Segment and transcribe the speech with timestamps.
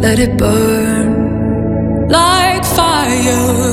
[0.00, 3.66] let it burn like fire.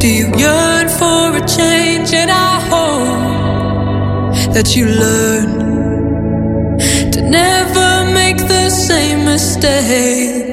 [0.00, 2.12] Do you yearn for a change?
[2.12, 6.78] And I hope that you learn
[7.12, 10.49] to never make the same mistake.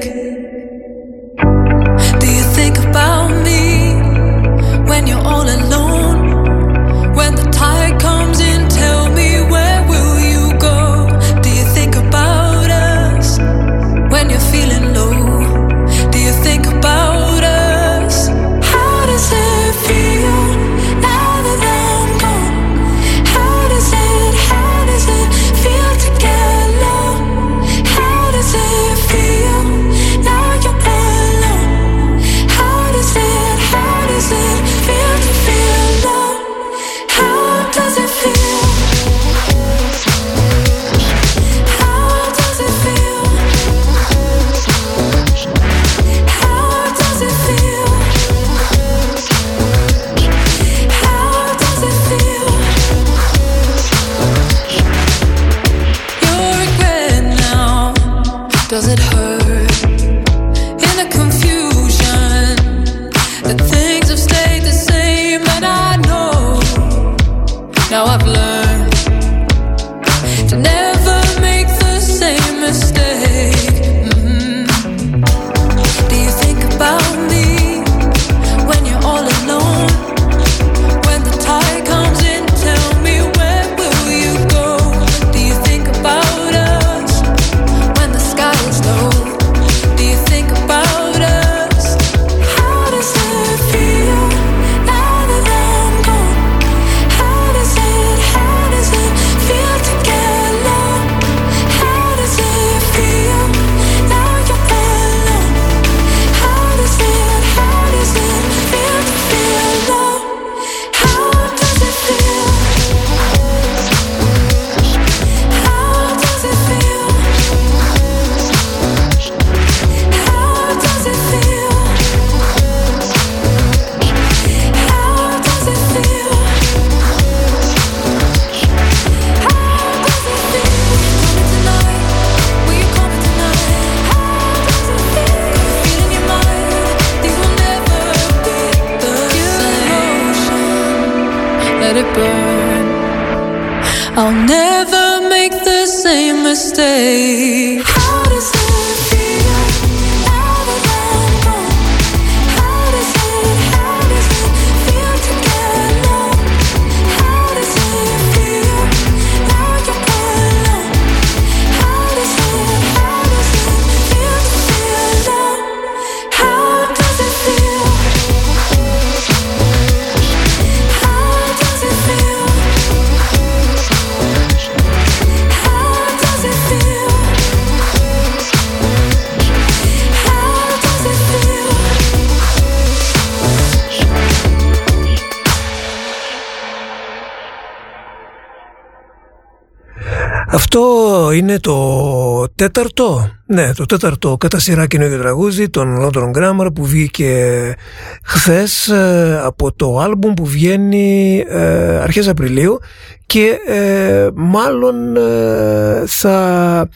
[191.38, 197.74] είναι το τέταρτο, ναι, το τέταρτο κατά σειρά καινούργιο τραγούδι των London Grammar που βγήκε
[198.22, 202.78] χθες ε, από το άλμπουμ που βγαίνει ε, αρχές Απριλίου
[203.26, 206.88] και ε, μάλλον ε, θα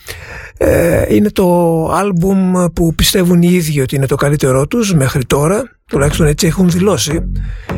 [1.09, 6.27] είναι το άλμπουμ που πιστεύουν οι ίδιοι ότι είναι το καλύτερό τους μέχρι τώρα τουλάχιστον
[6.27, 7.33] έτσι έχουν δηλώσει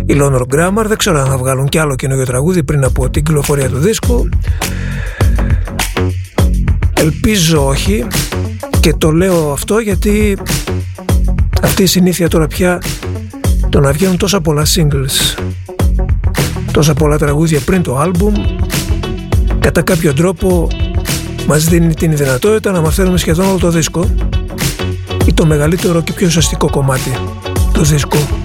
[0.06, 0.84] οι London Grammar.
[0.86, 4.28] Δεν ξέρω αν θα βγάλουν κι άλλο καινούργιο τραγούδι πριν από την κυκλοφορία του δίσκου.
[7.04, 8.06] Ελπίζω όχι
[8.80, 10.36] και το λέω αυτό γιατί
[11.62, 12.82] αυτή η συνήθεια τώρα πια
[13.68, 15.42] το να βγαίνουν τόσα πολλά singles
[16.72, 18.34] τόσα πολλά τραγούδια πριν το άλμπουμ
[19.58, 20.68] κατά κάποιο τρόπο
[21.46, 24.14] μας δίνει την δυνατότητα να μαθαίνουμε σχεδόν όλο το δίσκο
[25.26, 27.10] ή το μεγαλύτερο και πιο ουσιαστικό κομμάτι
[27.72, 28.43] το δίσκου.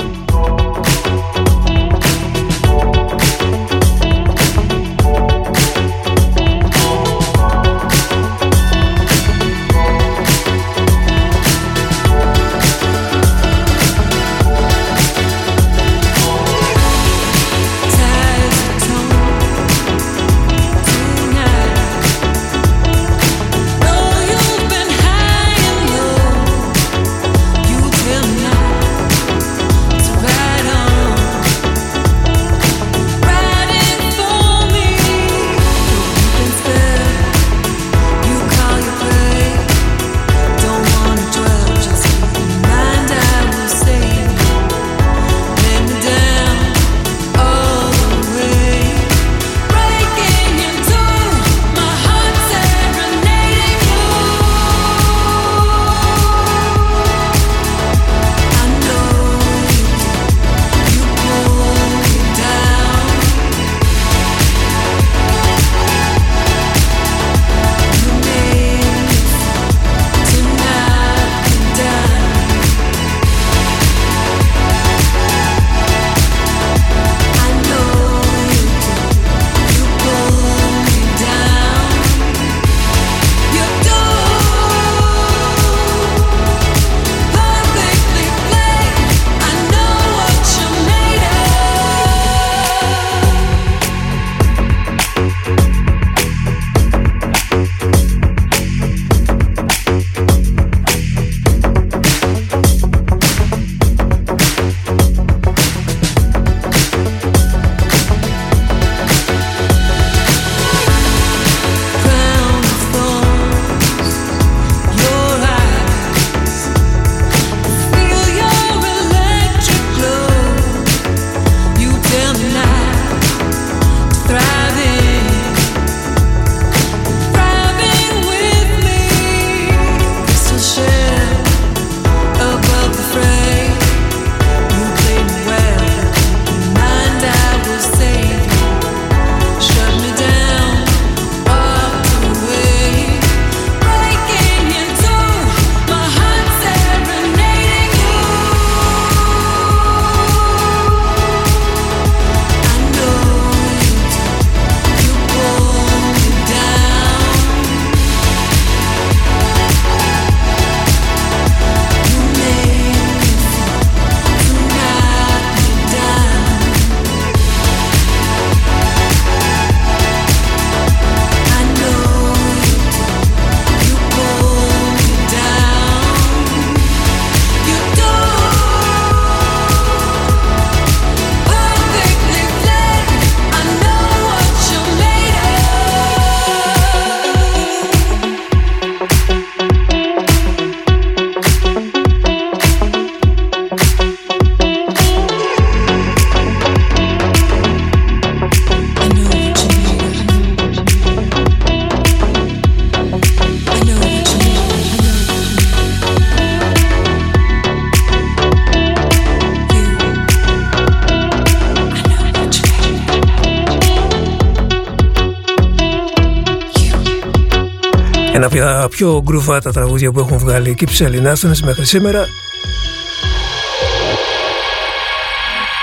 [218.33, 222.25] Ένα από τα πιο γκρουβά τα τραγούδια που έχουν βγάλει εκεί ψελινάστανες μέχρι σήμερα.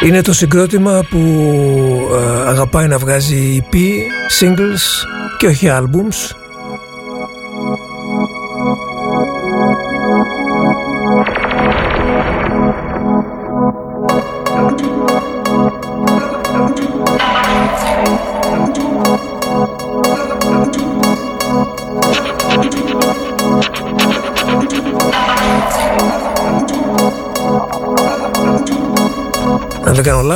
[0.03, 1.19] Είναι το συγκρότημα που
[2.13, 3.77] ε, αγαπάει να βγάζει EP,
[4.41, 5.07] singles
[5.39, 6.46] και όχι albums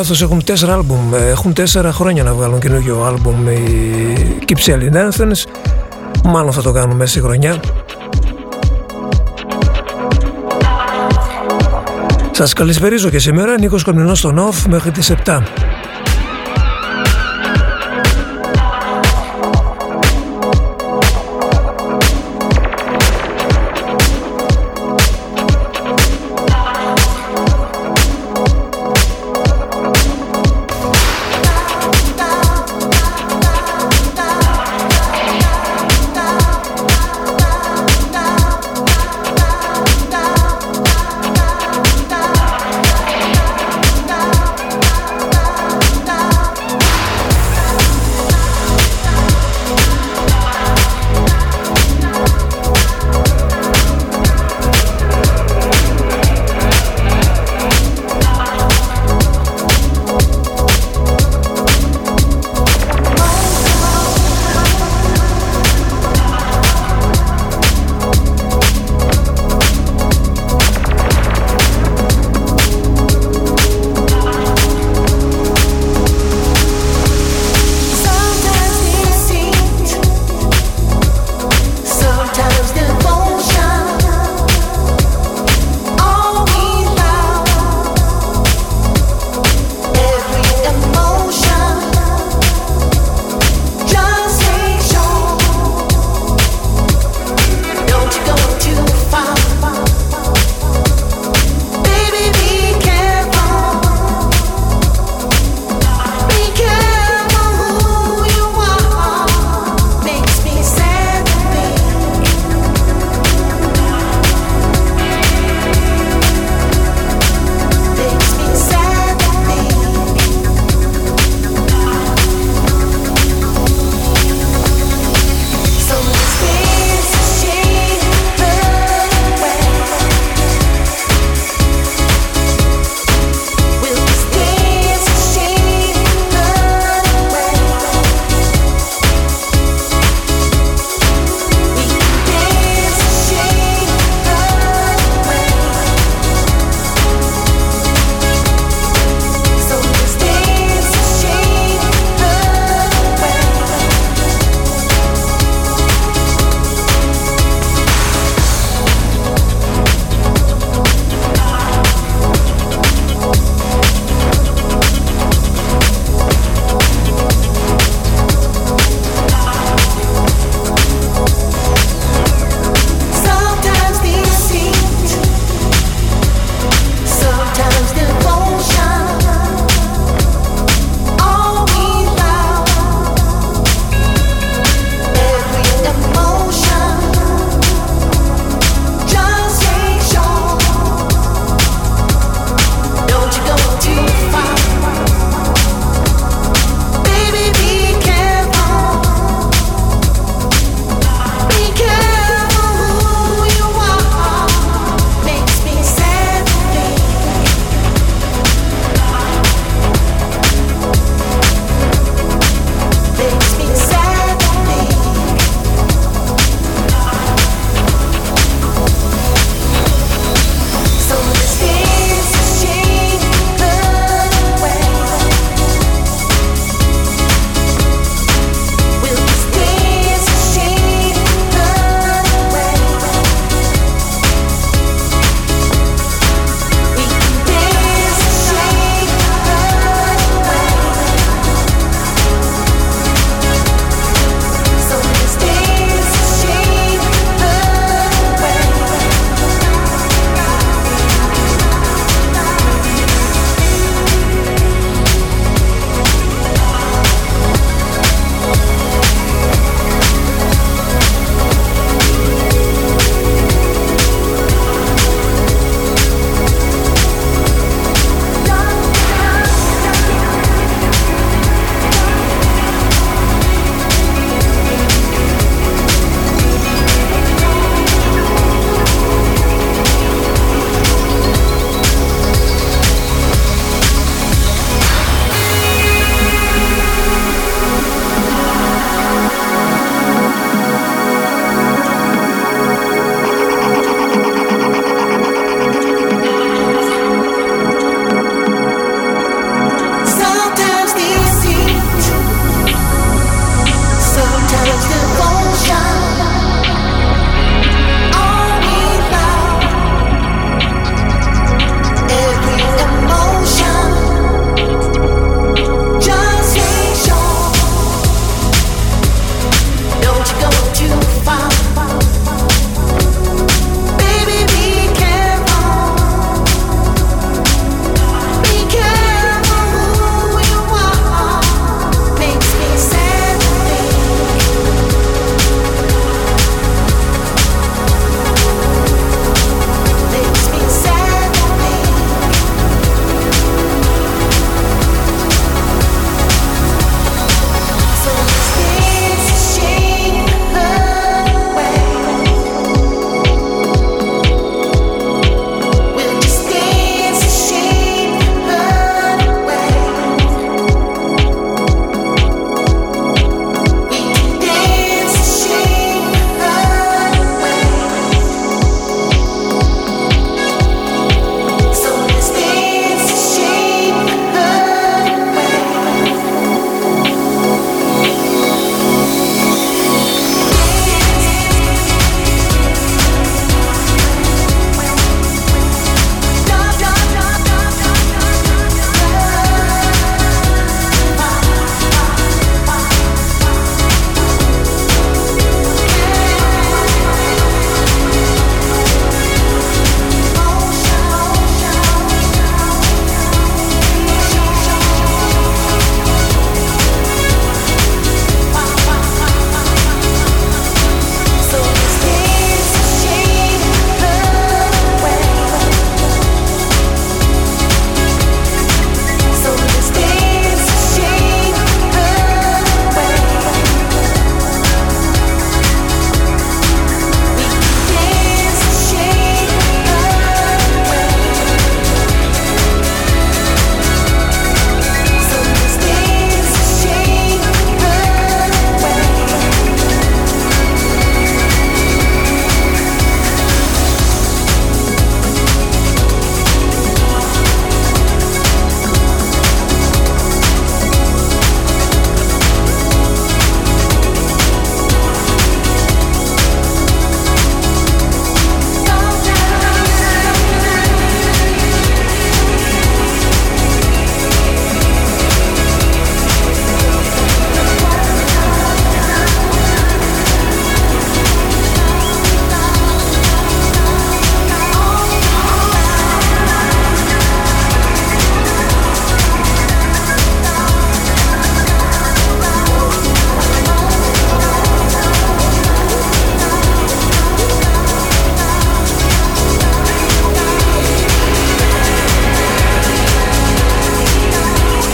[0.00, 1.14] δεν κάνω λάθος έχουν τέσσερα άλμπουμ.
[1.14, 5.46] Ε, έχουν τέσσερα χρόνια να βγάλουν καινούργιο άλμπουμ οι Κυψέλοι Νάνθενες
[6.24, 7.60] μάλλον θα το κάνουν μέσα στη χρονιά.
[12.30, 13.58] Σας καλησπερίζω και σήμερα.
[13.58, 15.42] Νίκος Κομνηνός στον OFF μέχρι τις 7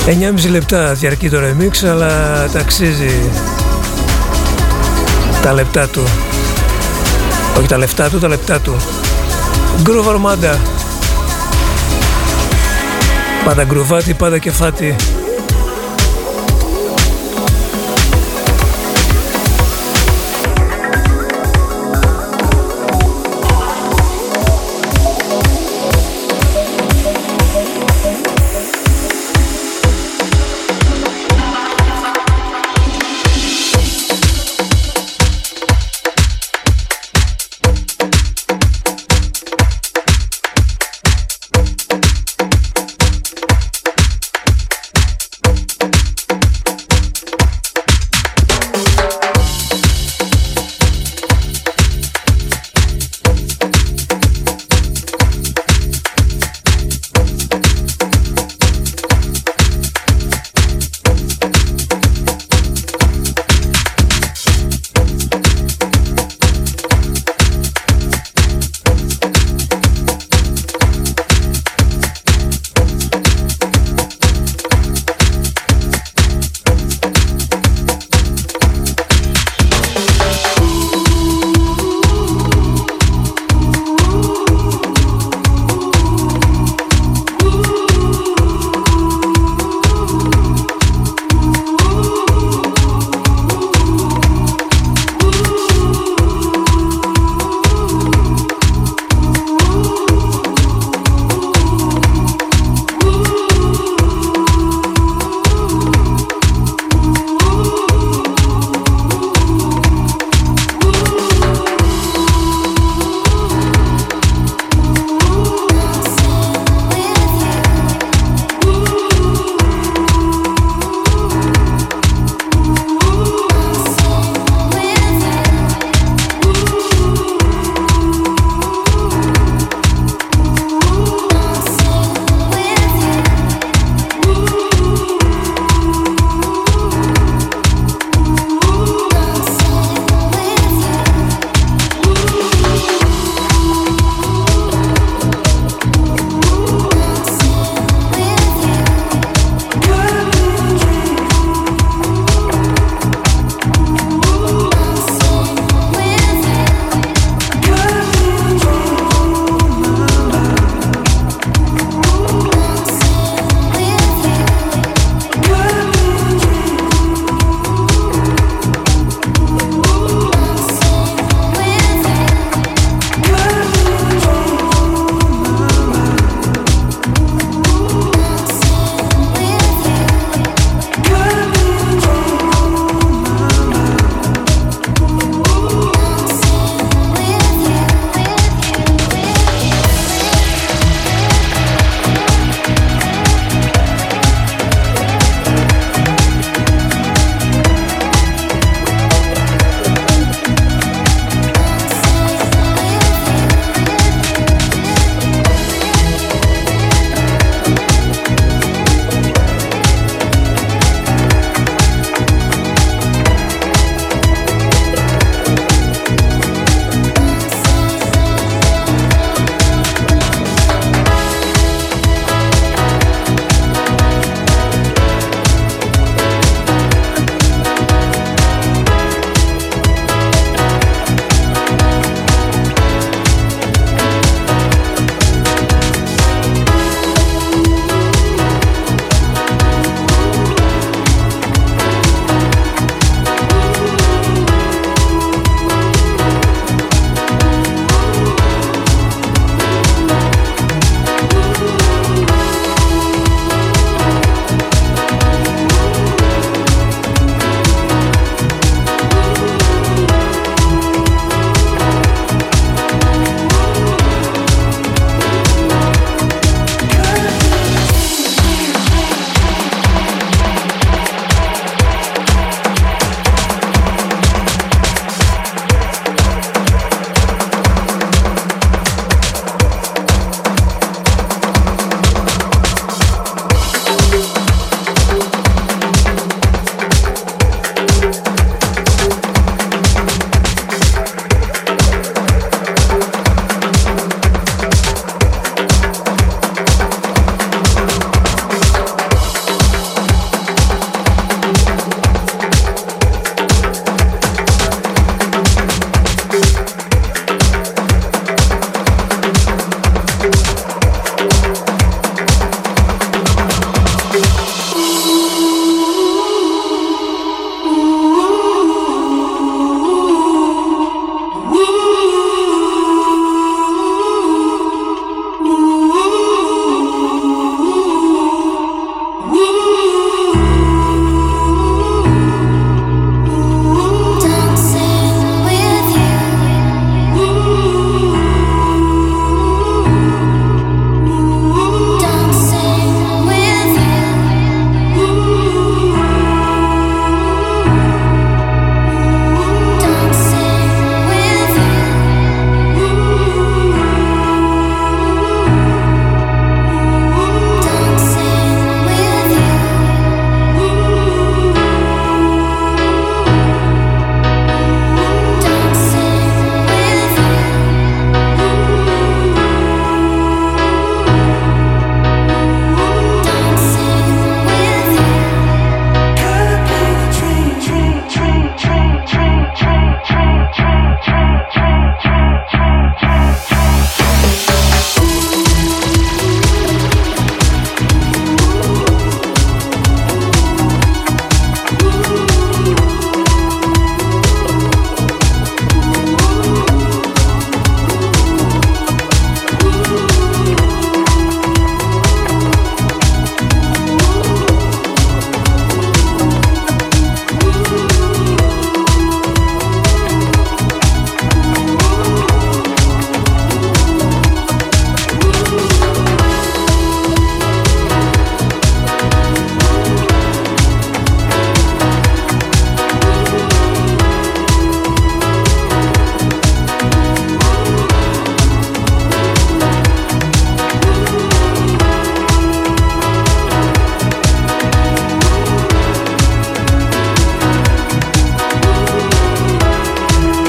[0.06, 3.30] 9,5 λεπτά διαρκεί το remix αλλά ταξίζει
[5.42, 6.02] τα λεπτά του.
[7.58, 8.76] Όχι τα λεπτά του, τα λεπτά του.
[9.84, 10.56] Groove Armada.
[13.44, 14.96] Πάντα γκρουβάτι, πάντα κεφάτι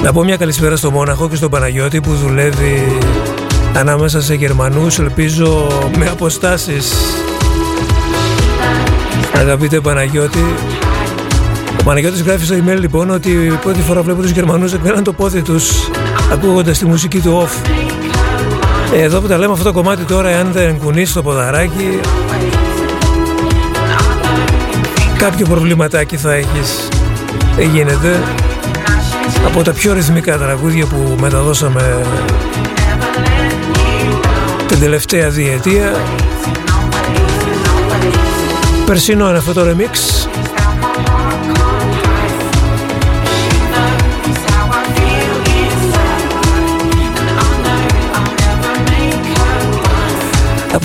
[0.08, 2.98] Να πω μια καλησπέρα στο Μόναχο και στον Παναγιώτη που δουλεύει
[3.74, 5.67] ανάμεσα σε Γερμανούς, ελπίζω
[5.98, 6.93] με αποστάσεις.
[9.36, 10.46] Αγαπητέ Παναγιώτη,
[11.80, 15.41] ο Παναγιώτης γράφει στο email λοιπόν ότι πρώτη φορά βλέπω τους Γερμανούς εκπέραν το πόδι
[15.41, 15.72] τους
[16.32, 17.70] ακούγοντας τη μουσική του off.
[18.96, 22.00] Εδώ που τα λέμε αυτό το κομμάτι τώρα, αν δεν κουνήσει το ποδαράκι,
[25.17, 26.88] κάποιο προβληματάκι θα έχεις.
[27.56, 28.20] Δεν γίνεται.
[29.45, 32.06] Από τα πιο ρυθμικά τραγούδια που μεταδώσαμε
[34.67, 35.95] την τελευταία διετία.
[38.86, 40.28] Περσινό είναι αυτό το remix.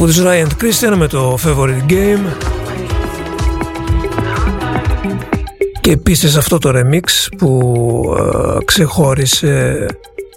[0.05, 2.21] από τους Ryan Christian με το Favorite Game
[5.83, 7.63] και επίσης αυτό το remix που
[8.19, 9.87] ε, ξεχώρισε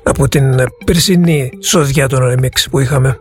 [0.03, 0.43] από την
[0.85, 3.19] περσινή σοδιά των remix που είχαμε.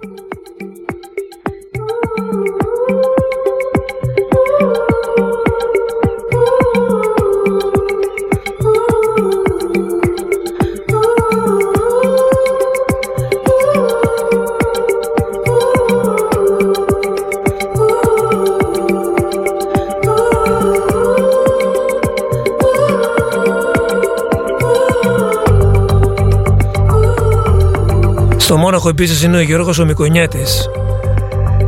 [28.74, 30.68] Μόναχο επίσης είναι ο Γιώργος ο Μικονιάτης.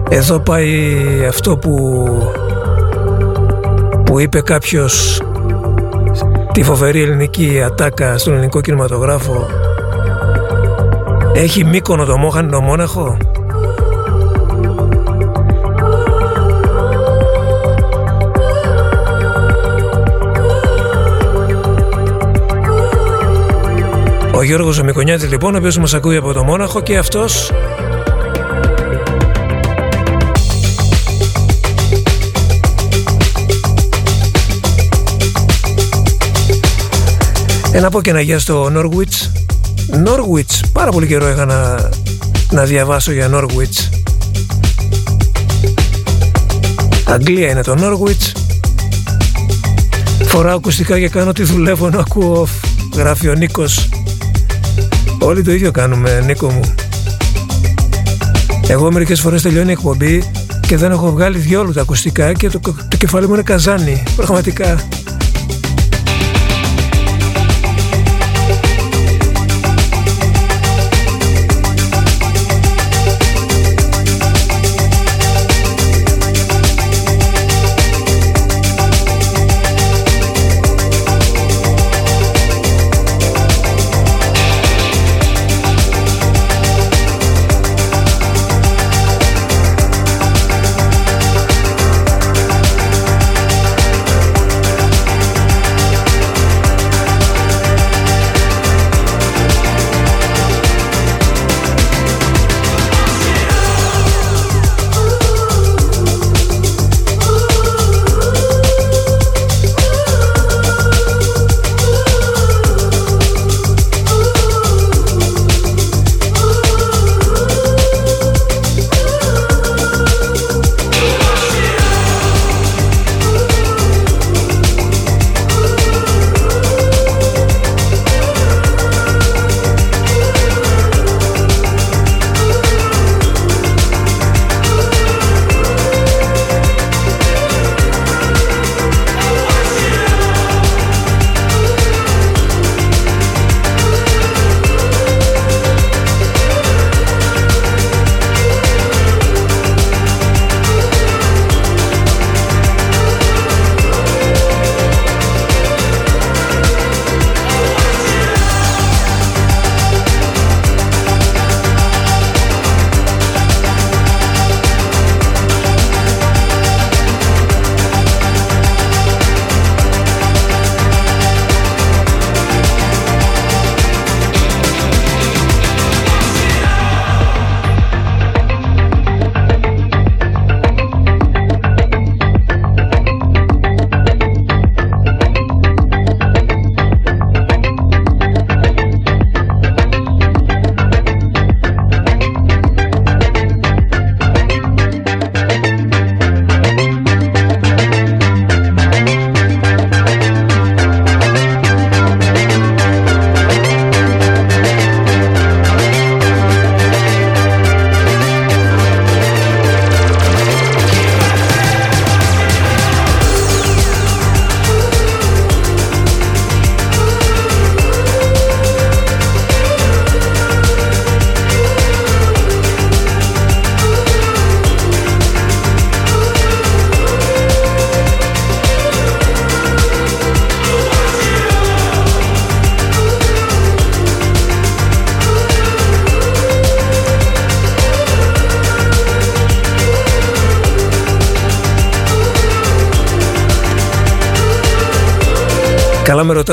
[0.09, 0.97] Εδώ πάει
[1.29, 2.05] αυτό που,
[4.05, 5.23] που είπε κάποιος
[6.53, 9.47] τη φοβερή ελληνική ατάκα στον ελληνικό κινηματογράφο
[11.35, 13.17] έχει μήκονο το μόχανο μόναχο;
[24.37, 27.53] Ο Γιώργος ο Μικονιάτης λοιπόν, ο οποίος μας ακούει από το Μόναχο και αυτός
[37.73, 39.31] Ένα πω και ένα γεια στο Norwich
[40.07, 41.91] Norwich, πάρα πολύ καιρό είχα να,
[42.51, 43.99] να διαβάσω για Norwich
[47.05, 48.41] Αγγλία είναι το Norwich
[50.25, 52.49] Φοράω ακουστικά και κάνω ότι δουλεύω να ακούω
[52.97, 53.89] Γράφει ο Νίκος
[55.27, 56.61] Όλοι το ίδιο κάνουμε, Νίκο μου.
[58.69, 60.23] Εγώ μερικές φορές τελειώνει η εκπομπή
[60.67, 64.96] και δεν έχω βγάλει διόλου τα ακουστικά και το, το κεφάλι μου είναι καζάνι, πραγματικά.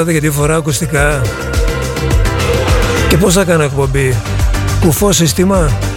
[0.04, 1.22] Καλά με ρωτάτε γιατί φοράω ακουστικά.
[3.10, 4.16] Και πώς θα κάνω εκπομπή.
[4.82, 5.93] Κουφό σύστημα.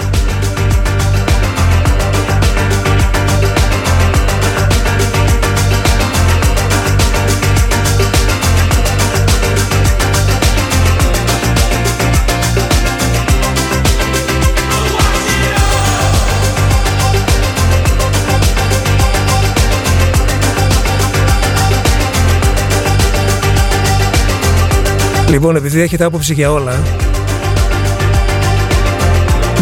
[25.28, 26.82] Λοιπόν, επειδή έχετε άποψη για όλα,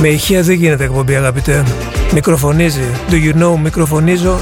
[0.00, 1.64] με ηχεία δεν γίνεται εκπομπή, αγαπητέ.
[2.12, 2.84] Μικροφωνίζει.
[3.10, 4.38] Do you know, μικροφωνίζω.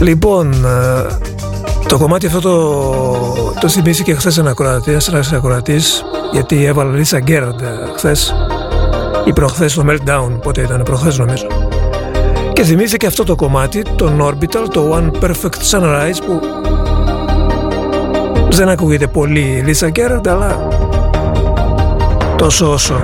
[0.00, 1.06] Λοιπόν, ε,
[1.88, 7.60] το κομμάτι αυτό το, το θυμήθηκε χθες ένα ακροατής, ένας ακροατής, γιατί έβαλε Λίσα Γκέραντ
[7.96, 8.34] χθες
[9.24, 11.46] ή προχθές το Meltdown, πότε ήταν, προχθές νομίζω.
[12.52, 16.40] Και θυμήθηκε αυτό το κομμάτι, το Orbital, το One Perfect Sunrise, που
[18.50, 20.68] δεν ακούγεται πολύ Λίσα Γκέραντ, αλλά
[22.36, 23.02] τόσο όσο.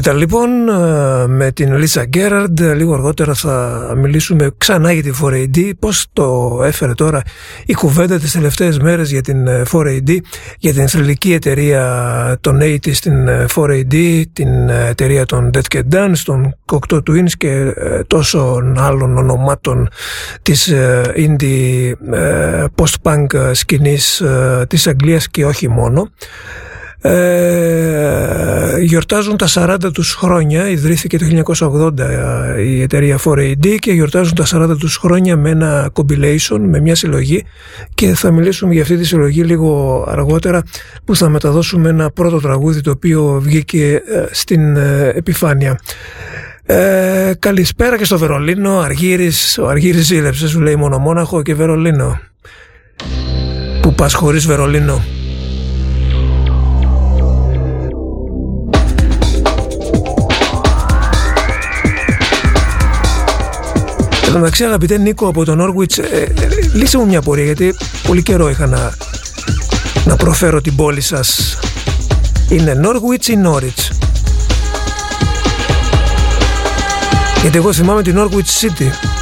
[0.00, 5.70] Orbital λοιπόν ε, με την Λίσα Γκέραρντ λίγο αργότερα θα μιλήσουμε ξανά για την 4AD
[5.78, 7.22] πώς το έφερε τώρα
[7.66, 10.16] η κουβέντα τις τελευταίες μέρες για την 4AD ε,
[10.58, 16.18] για την θρηλυκή εταιρεία των 80 στην 4AD ε, την εταιρεία των Dead Get Dance
[16.24, 17.74] των Cocteau Twins και
[18.06, 19.88] τόσων άλλων ονομάτων
[20.42, 20.72] της
[21.16, 21.92] indie
[22.74, 24.22] post-punk σκηνής
[24.68, 26.10] της Αγγλίας και όχι μόνο
[27.02, 31.26] ε, γιορτάζουν τα 40 τους χρόνια ιδρύθηκε το
[31.98, 36.80] 1980 ε, η εταιρεία 4AD και γιορτάζουν τα 40 τους χρόνια με ένα compilation με
[36.80, 37.44] μια συλλογή
[37.94, 40.62] και θα μιλήσουμε για αυτή τη συλλογή λίγο αργότερα
[41.04, 45.78] που θα μεταδώσουμε ένα πρώτο τραγούδι το οποίο βγήκε ε, στην ε, επιφάνεια.
[46.72, 52.18] Ε, καλησπέρα και στο Βερολίνο Αργύρης, ο Αργύρης ζήλεψε σου λέει μονομόναχο και Βερολίνο.
[53.82, 55.04] Που πας χωρίς Βερολίνο;
[64.30, 66.32] Εν τω μεταξύ, αγαπητέ Νίκο από τον Όργουιτ, ε, ε,
[66.74, 67.74] λύσε μου μια πορεία γιατί
[68.06, 68.94] πολύ καιρό είχα να,
[70.04, 71.58] να προφέρω την πόλη σας.
[72.48, 73.90] Είναι Νόργουιτ ή Νόριτς;
[77.42, 79.19] Γιατί εγώ θυμάμαι την Νόργουιτ City.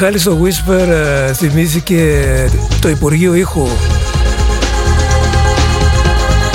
[0.00, 2.24] Μιχάλης στο Whisper ε, θυμήθηκε
[2.80, 3.66] το Υπουργείο Ήχου.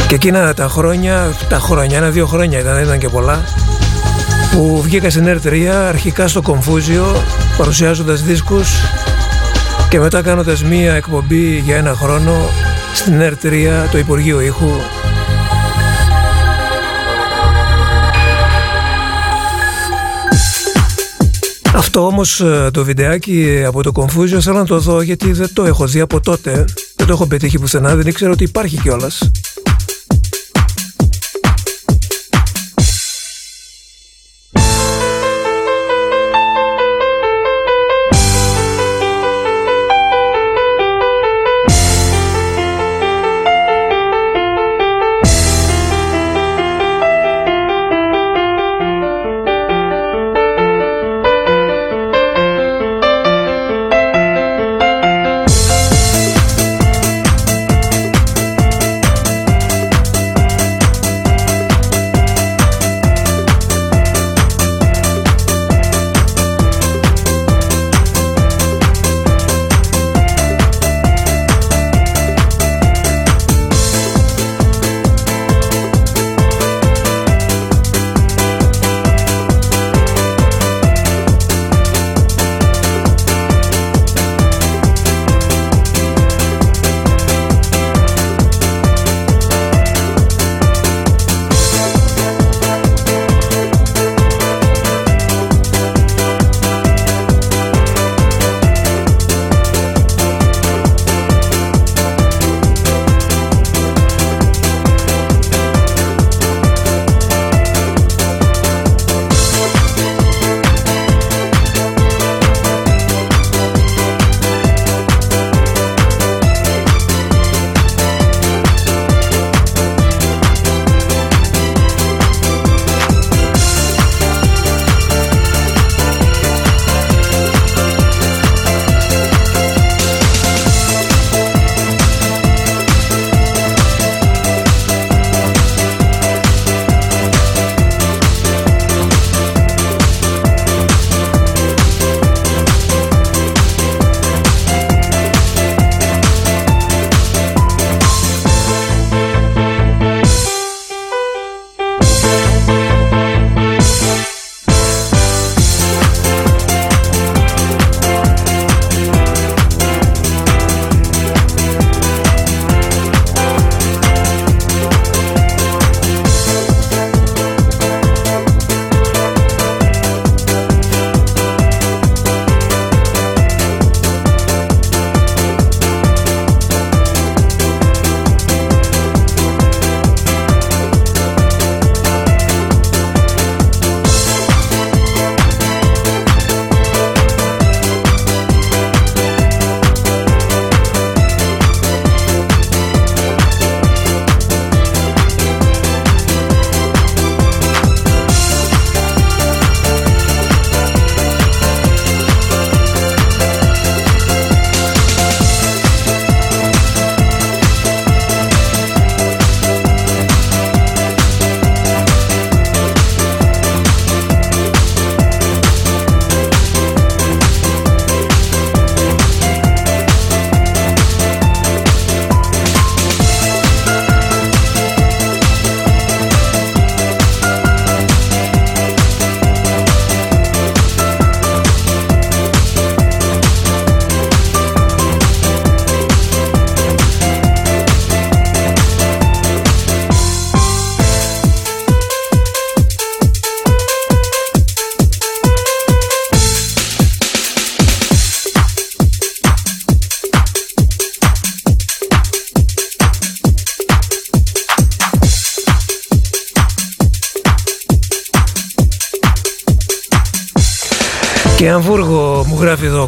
[0.07, 3.43] Και εκείνα τα χρόνια, τα χρόνια, ένα-δύο χρόνια ήταν, ήταν και πολλά
[4.51, 7.23] που βγήκα στην R3 αρχικά στο Κομφούζιο
[7.57, 8.69] παρουσιάζοντας δίσκους
[9.89, 12.49] και μετά κάνοντας μία εκπομπή για ένα χρόνο
[12.93, 14.71] στην R3 το Υπουργείο Ήχου
[21.95, 25.63] Αυτό όμως ε, το βιντεάκι από το Confusion θέλω να το δω γιατί δεν το
[25.63, 26.65] έχω δει από τότε.
[26.95, 29.31] Δεν το έχω πετύχει πουθενά, δεν ήξερα ότι υπάρχει κιόλας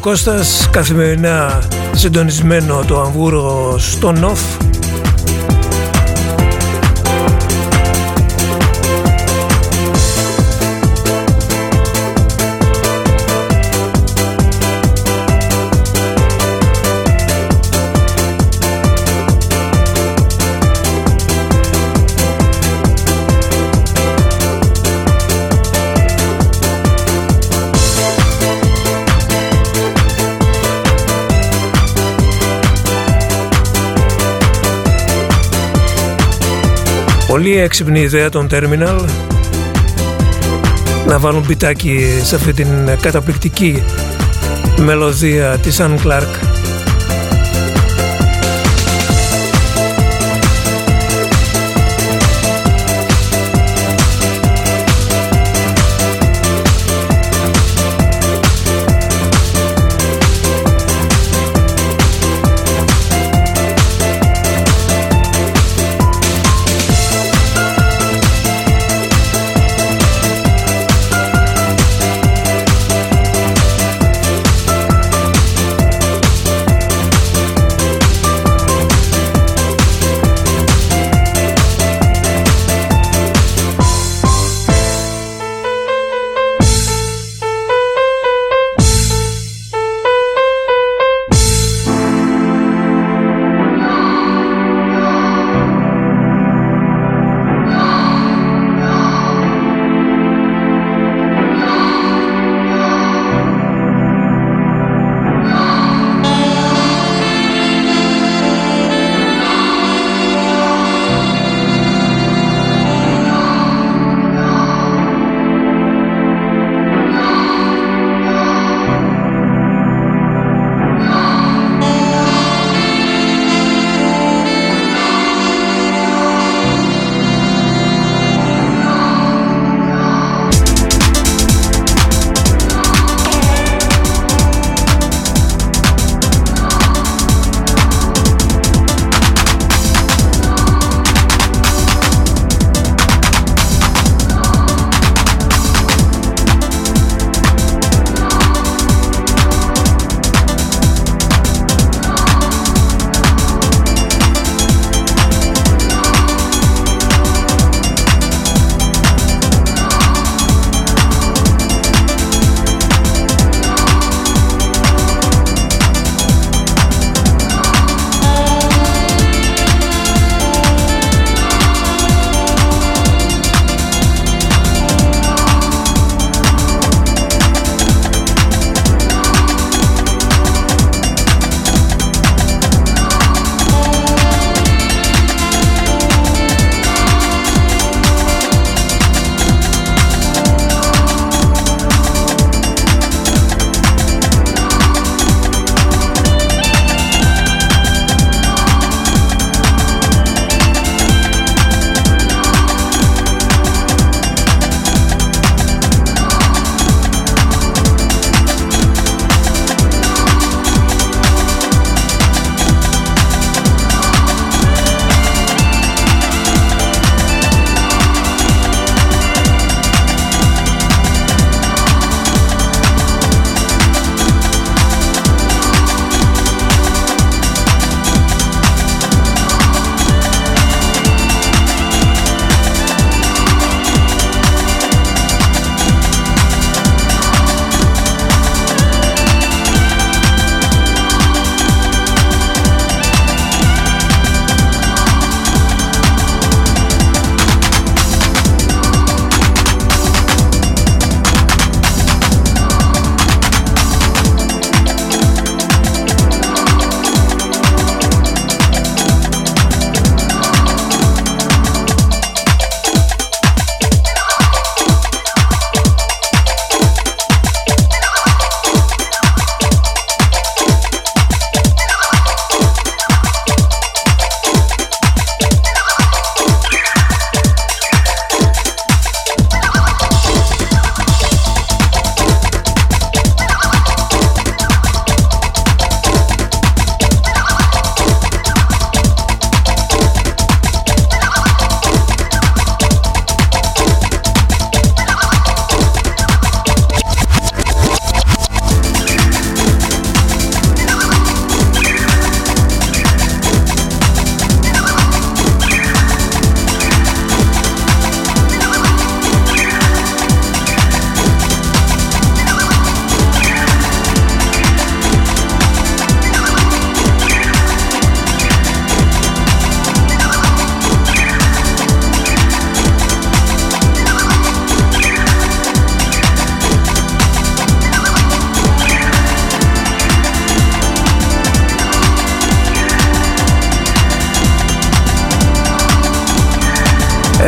[0.06, 4.41] Κώστας Καθημερινά συντονισμένο το Αμβούργο στο ΝΟΦ
[37.46, 39.06] Πολύ έξυπνη ιδέα των Terminal
[41.08, 42.68] να βάλουν πιτάκι σε αυτή την
[43.02, 43.84] καταπληκτική
[44.78, 46.45] μελωδία της Αν Clark.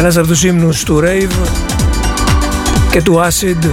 [0.08, 1.47] Ένας από τους ύμνους του Rave
[2.91, 3.70] και του Acid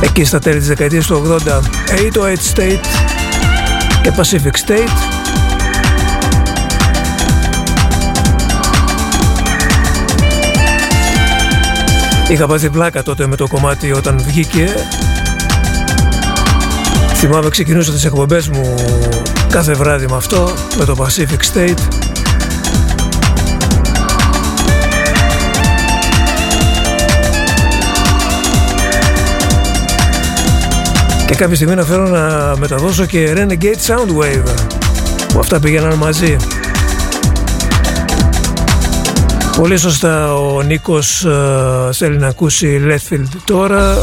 [0.00, 1.60] εκεί στα τέλη της δεκαετίας του 80
[2.14, 2.84] 808 State
[4.02, 4.88] και Pacific State.
[12.28, 14.74] Είχα πάθει πλάκα τότε με το κομμάτι όταν βγήκε.
[17.14, 18.74] Θυμάμαι ξεκινούσα τις εκπομπές μου
[19.50, 22.03] κάθε βράδυ με αυτό, με το Pacific State.
[31.34, 34.54] Και κάποια στιγμή να φέρω να μεταδώσω και Renegade Soundwave
[35.32, 36.36] που αυτά πήγαιναν μαζί.
[39.56, 43.96] Πολύ σωστά ο Νίκος uh, θέλει να ακούσει Letfield τώρα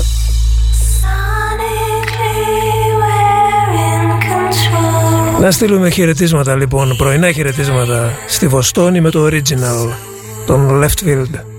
[5.39, 9.89] Να στείλουμε χαιρετίσματα λοιπόν, πρωινά χαιρετίσματα στη Βοστόνη με το original,
[10.45, 11.50] τον Leftfield.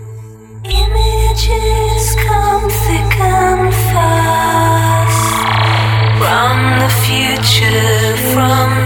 [7.12, 8.81] future from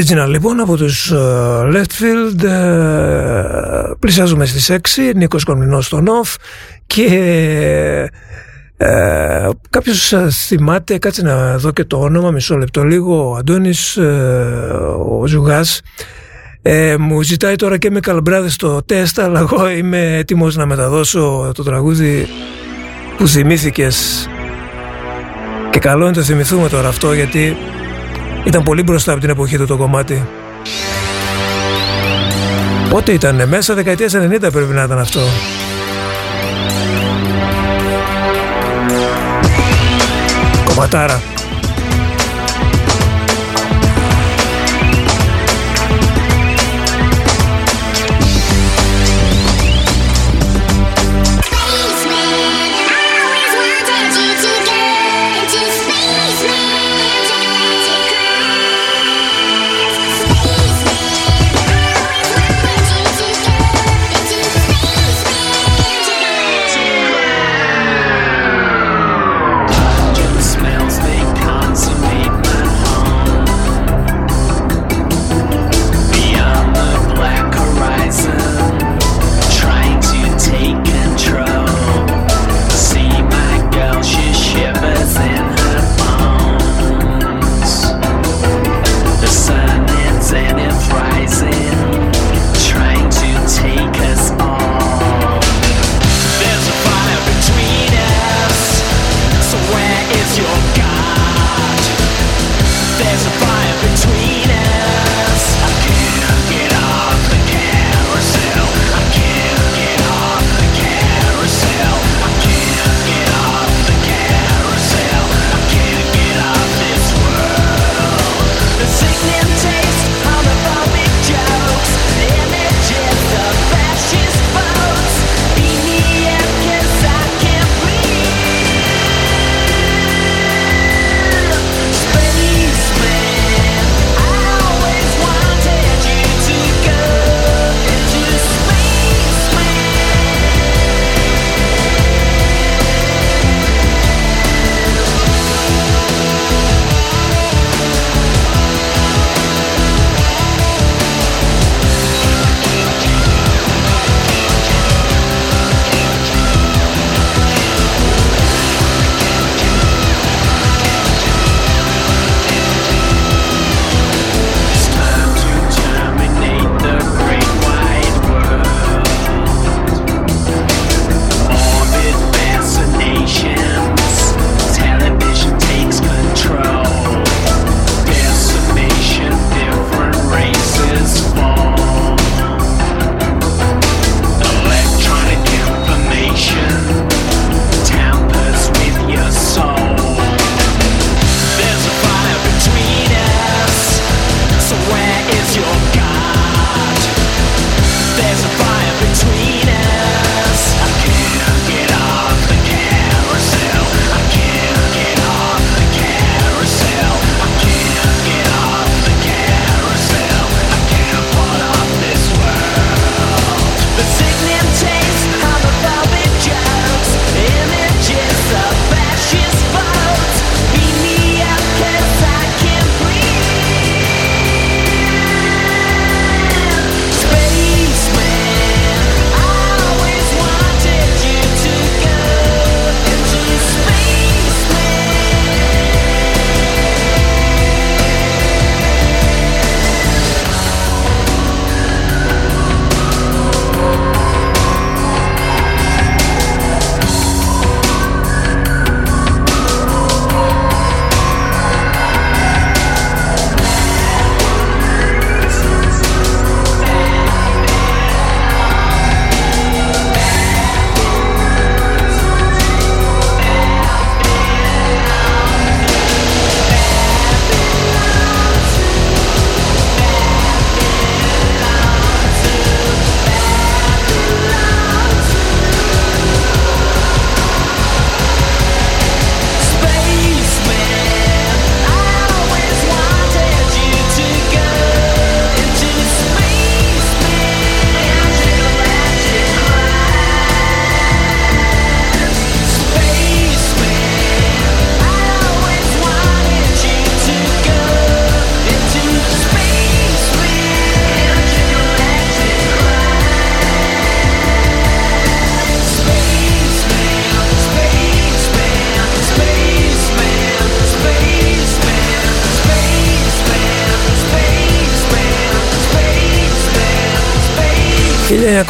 [0.00, 6.34] Original λοιπόν από τους uh, Leftfield uh, πλησιάζουμε στις 6 Νίκος Κομνηνός στον off
[6.86, 8.10] και
[8.78, 10.14] uh, κάποιος
[10.46, 13.98] θυμάται κάτσε να δω και το όνομα μισό λεπτό λίγο ο Αντώνης
[15.08, 15.80] ο Ζουγάς
[16.62, 21.52] ε, μου ζητάει τώρα και με καλμπράδες το τεστ αλλά εγώ είμαι έτοιμος να μεταδώσω
[21.54, 22.26] το τραγούδι
[23.16, 24.28] που θυμήθηκες.
[25.70, 27.56] Και καλό είναι το θυμηθούμε τώρα αυτό γιατί
[28.44, 30.26] ήταν πολύ μπροστά από την εποχή του το κομμάτι.
[32.90, 35.20] Πότε ήταν, μέσα δεκαετίας 90 πρέπει να ήταν αυτό.
[40.64, 41.39] Κομματάρα.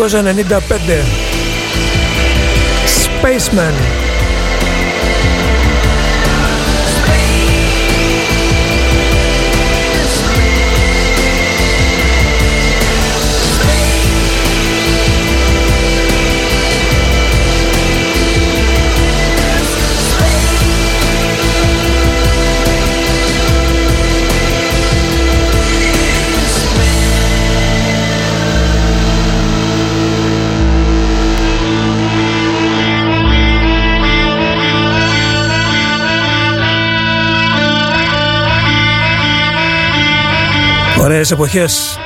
[0.01, 1.05] 1995
[2.87, 4.10] Spaceman
[41.10, 42.00] Ωραίες εποχές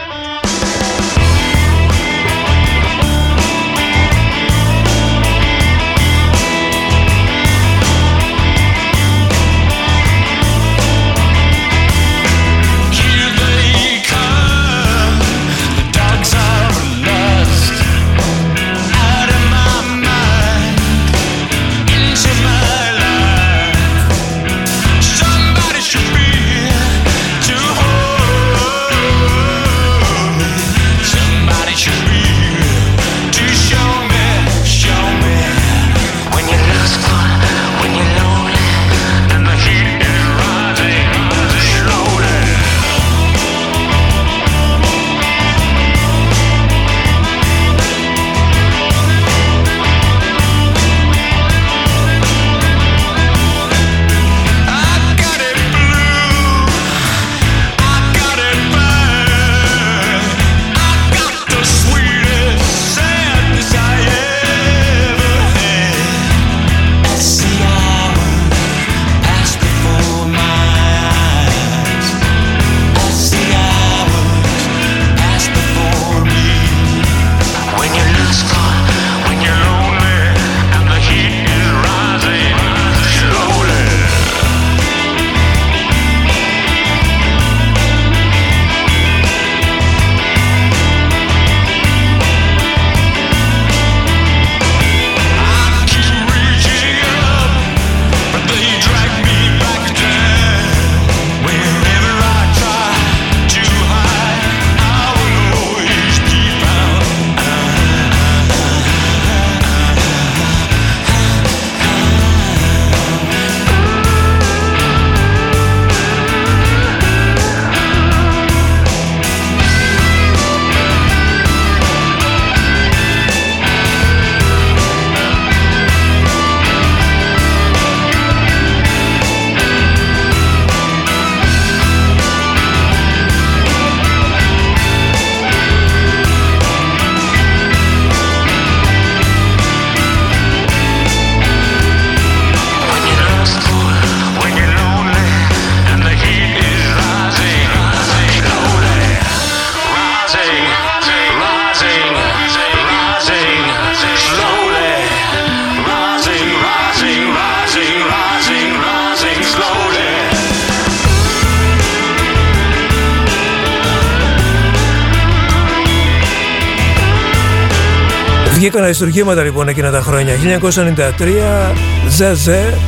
[168.94, 170.34] αριστουργήματα λοιπόν εκείνα τα χρόνια.
[170.60, 171.74] 1993,
[172.08, 172.78] Ζεζέ,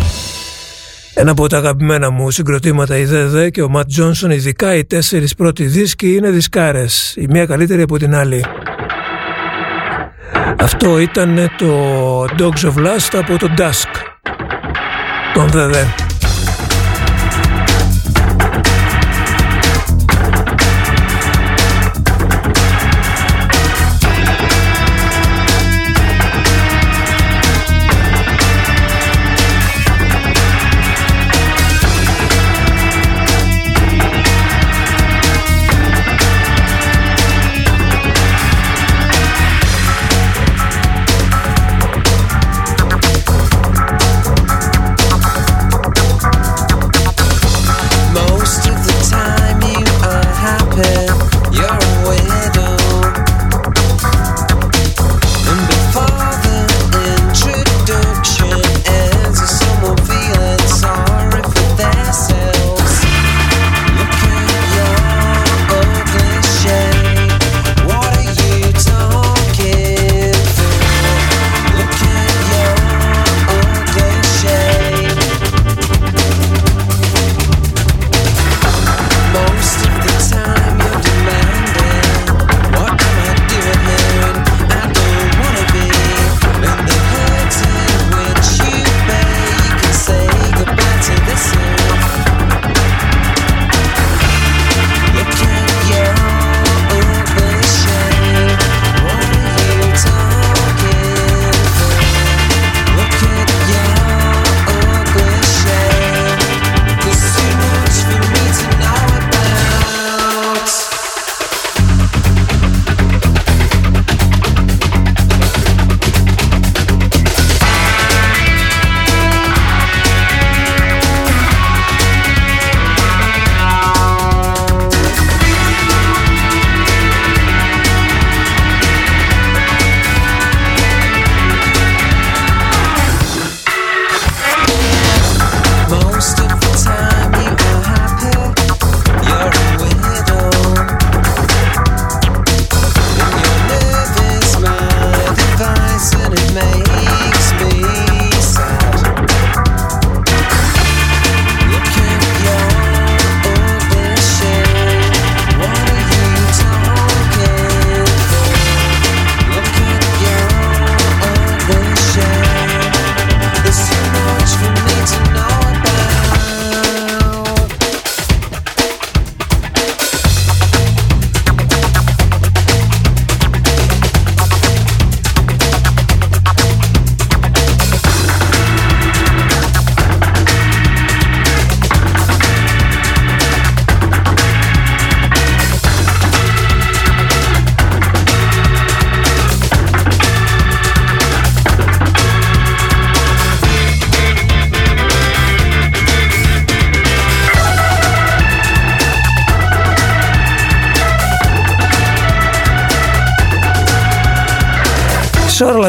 [1.15, 5.35] ένα από τα αγαπημένα μου συγκροτήματα η ΔΕΔΕ και ο Ματ Τζόνσον, ειδικά οι τέσσερις
[5.35, 8.45] πρώτοι δίσκοι είναι δισκάρες, η μία καλύτερη από την άλλη.
[10.59, 13.91] Αυτό ήταν το Dogs of Lust από το Dusk,
[15.35, 16.06] τον ΔΕΔΕ.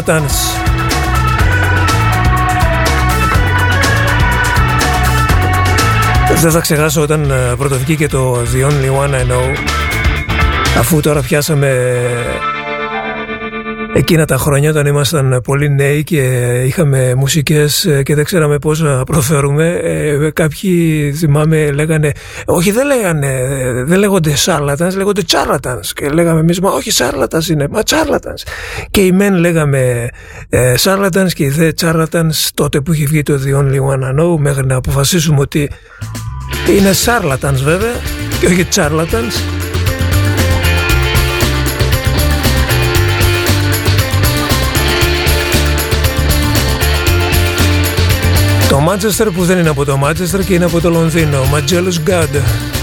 [0.07, 0.35] Charlatans.
[6.41, 9.55] Δεν θα ξεχάσω όταν ε, πρωτοβγήκε το The Only One I Know
[10.79, 11.75] αφού τώρα πιάσαμε
[13.97, 16.21] εκείνα τα χρόνια όταν ήμασταν πολύ νέοι και
[16.65, 22.11] είχαμε μουσικές ε, και δεν ξέραμε πώς να προφέρουμε ε, κάποιοι θυμάμαι λέγανε
[22.45, 23.43] όχι δεν λέγανε
[23.85, 28.47] δεν λέγονται charlatans λέγονται charlatans και λέγαμε εμείς μα όχι charlatans είναι μα charlatans
[28.91, 30.09] και οι μεν λέγαμε
[30.49, 34.21] ε, charlatans και οι δε charlatans τότε που είχε βγει το The Only One I
[34.21, 35.69] Know μέχρι να αποφασίσουμε ότι
[36.77, 37.93] είναι charlatans βέβαια
[38.39, 39.57] και όχι charlatans
[48.69, 51.41] Το Manchester που δεν είναι από το Manchester και είναι από το Λονδίνο.
[51.53, 52.76] Magellos God.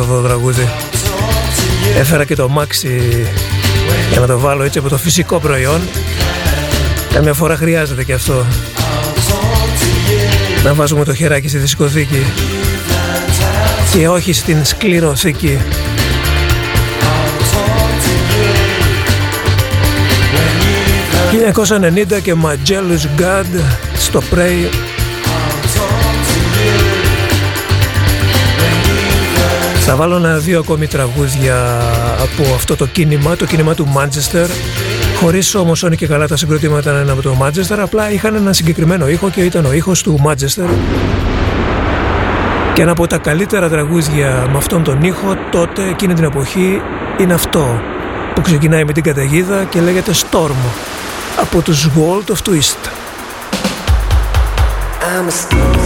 [0.00, 0.68] Έχω να το μεταδώσω αυτό το τραγούδι.
[1.98, 3.26] Έφερα και το μάξι
[4.10, 5.80] για να το βάλω έτσι από το φυσικό προϊόν.
[7.12, 8.46] Καμιά φορά χρειάζεται και αυτό.
[10.64, 12.22] Να βάζουμε το χεράκι στη δισκοθήκη
[13.92, 15.58] και όχι στην σκληροθήκη.
[22.16, 23.60] 1990 και Magellos God
[23.98, 24.85] στο Prey
[29.88, 31.80] Θα βάλω ένα δύο ακόμη τραγούδια
[32.20, 34.46] από αυτό το κίνημα, το κίνημα του Μάντσεστερ
[35.20, 38.52] χωρίς όμως όνει και καλά τα συγκροτήματα να είναι από το Μάντσεστερ απλά είχαν ένα
[38.52, 40.66] συγκεκριμένο ήχο και ήταν ο ήχος του Μάντσεστερ
[42.72, 46.82] και ένα από τα καλύτερα τραγούδια με αυτόν τον ήχο τότε εκείνη την εποχή
[47.20, 47.80] είναι αυτό
[48.34, 50.56] που ξεκινάει με την καταιγίδα και λέγεται Storm
[51.40, 52.90] από τους World of Twist.
[55.30, 55.85] Storm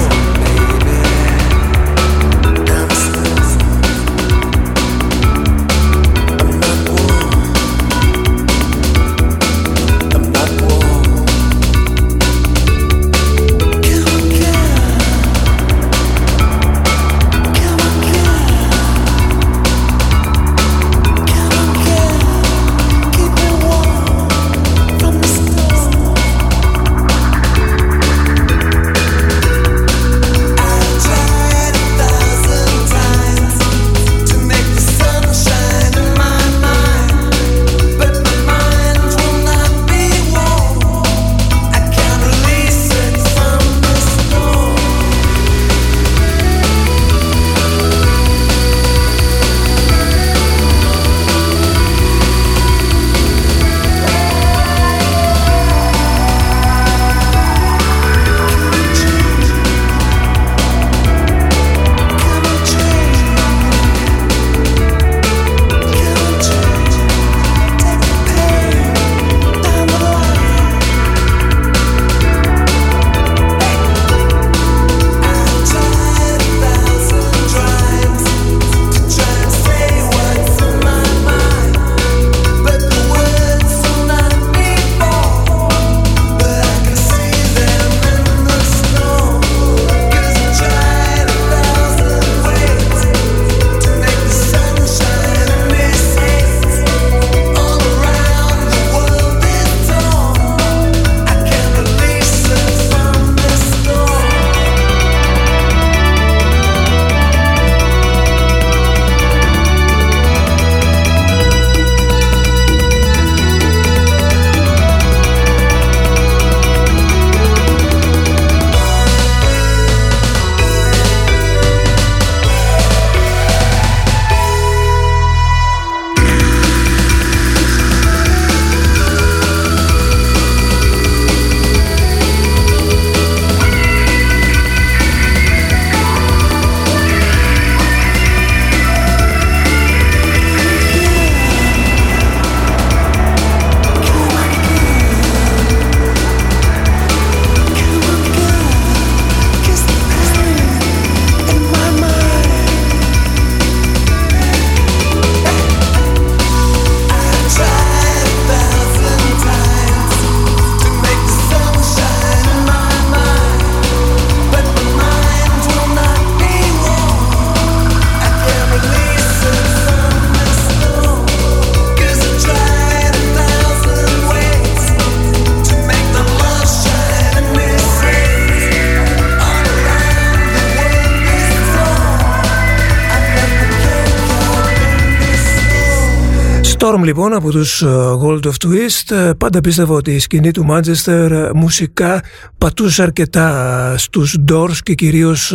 [187.05, 187.87] λοιπόν από τους ε,
[188.23, 189.17] Gold of Twist.
[189.17, 192.23] Ε, πάντα πίστευα ότι η σκηνή του Manchester ε, μουσικά
[192.59, 195.55] πατούσε αρκετά στους Doors και κυρίως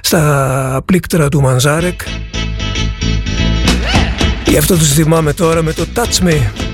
[0.00, 1.96] στα πλήκτρα του Manzarek.
[4.46, 6.69] Γι' αυτό τους θυμάμαι τώρα με το Touch Me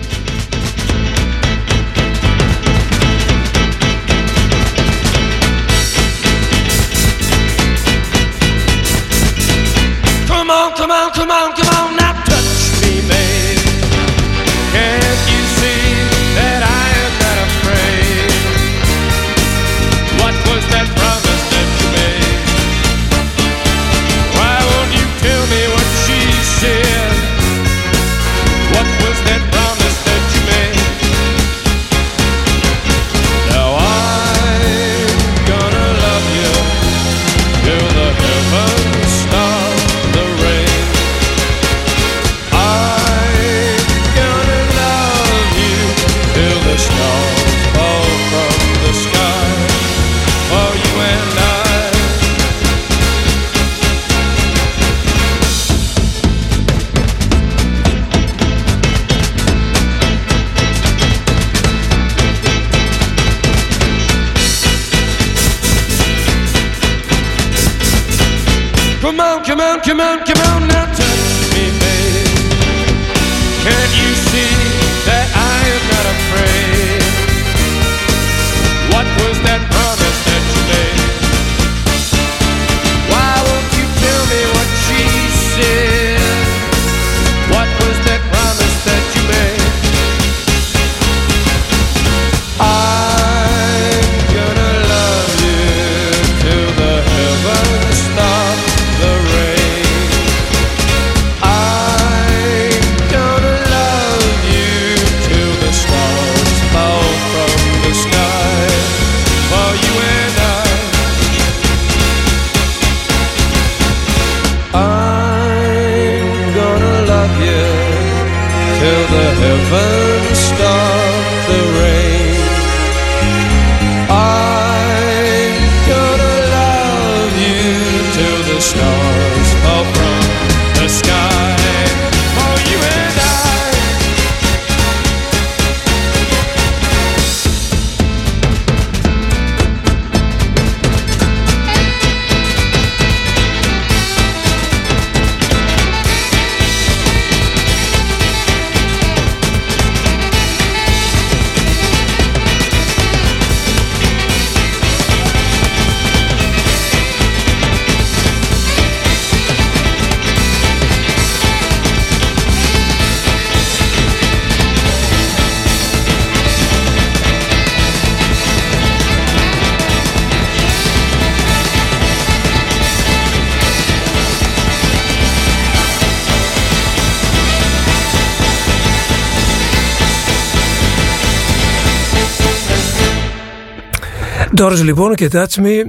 [184.57, 185.83] Doors λοιπόν και Touch Me.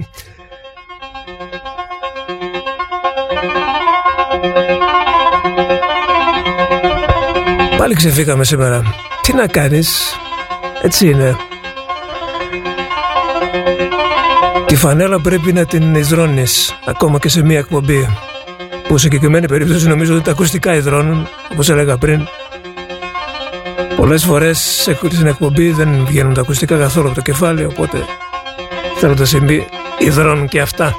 [7.78, 8.82] Πάλι ξεφύγαμε σήμερα.
[9.22, 10.16] Τι να κάνεις;
[10.82, 11.36] Έτσι είναι.
[14.66, 18.08] Τη φανέλα πρέπει να την υδρώνεις Ακόμα και σε μία εκπομπή.
[18.88, 22.28] Που σε συγκεκριμένη περίπτωση νομίζω ότι τα ακουστικά υδρώνουν Όπως έλεγα πριν.
[23.96, 27.98] Πολλές φορές σε- στην εκπομπή δεν βγαίνουν τα ακουστικά καθόλου από το κεφάλι Οπότε
[29.00, 29.66] θέλω να συμβεί
[29.98, 30.96] υδρώνουν και αυτά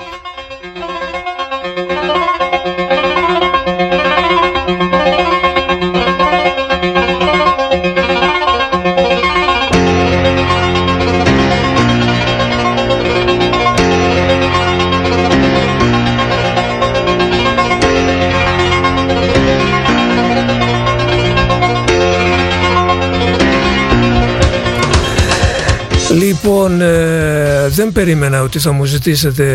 [27.98, 29.46] περίμενα ότι θα μου ζητήσετε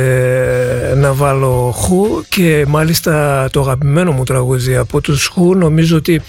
[0.98, 6.22] να βάλω χου και μάλιστα το αγαπημένο μου τραγούδι από τους χου νομίζω ότι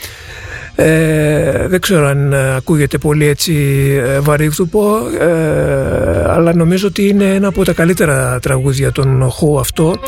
[0.74, 3.54] ε, δεν ξέρω αν ε, ακούγεται πολύ έτσι
[4.04, 5.26] ε, βαρύγδουπο ε,
[6.28, 9.98] αλλά νομίζω ότι είναι ένα από τα καλύτερα τραγούδια των χου αυτό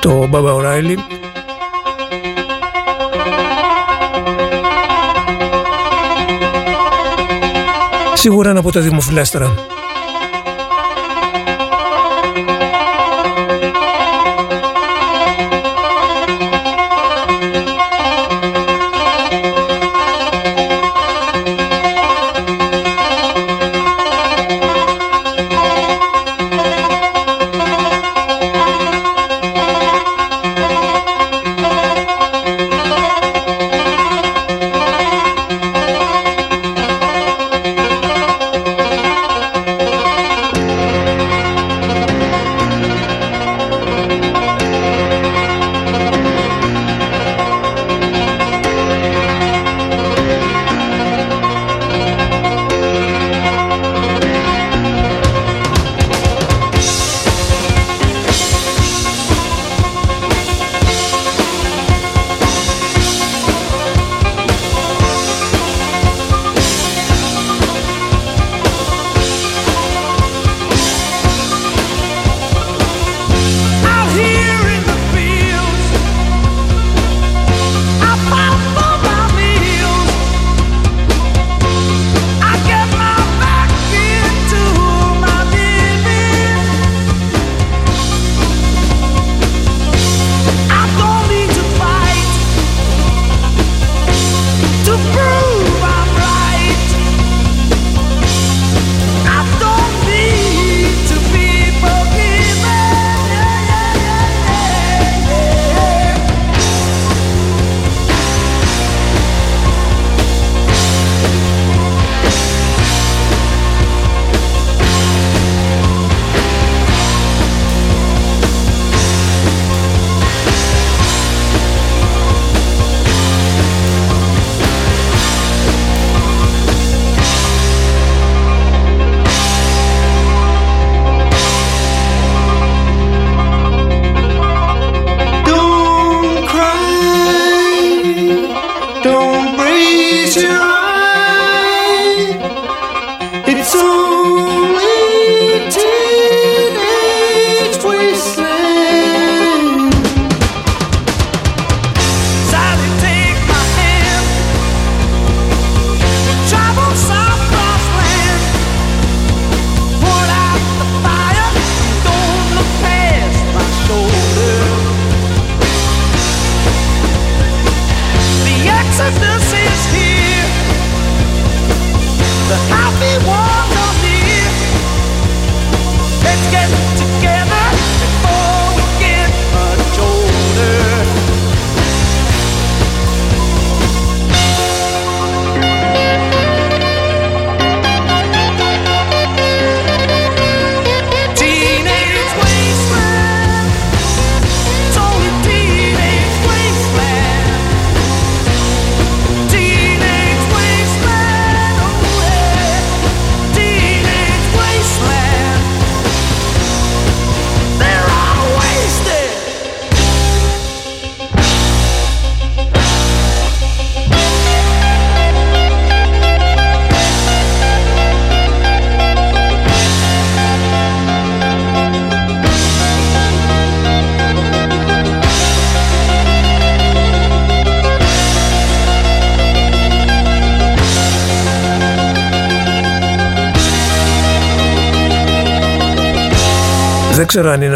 [0.00, 0.96] το Baba O'Reilly
[8.14, 9.71] Σίγουρα είναι από τα δημοφιλέστερα.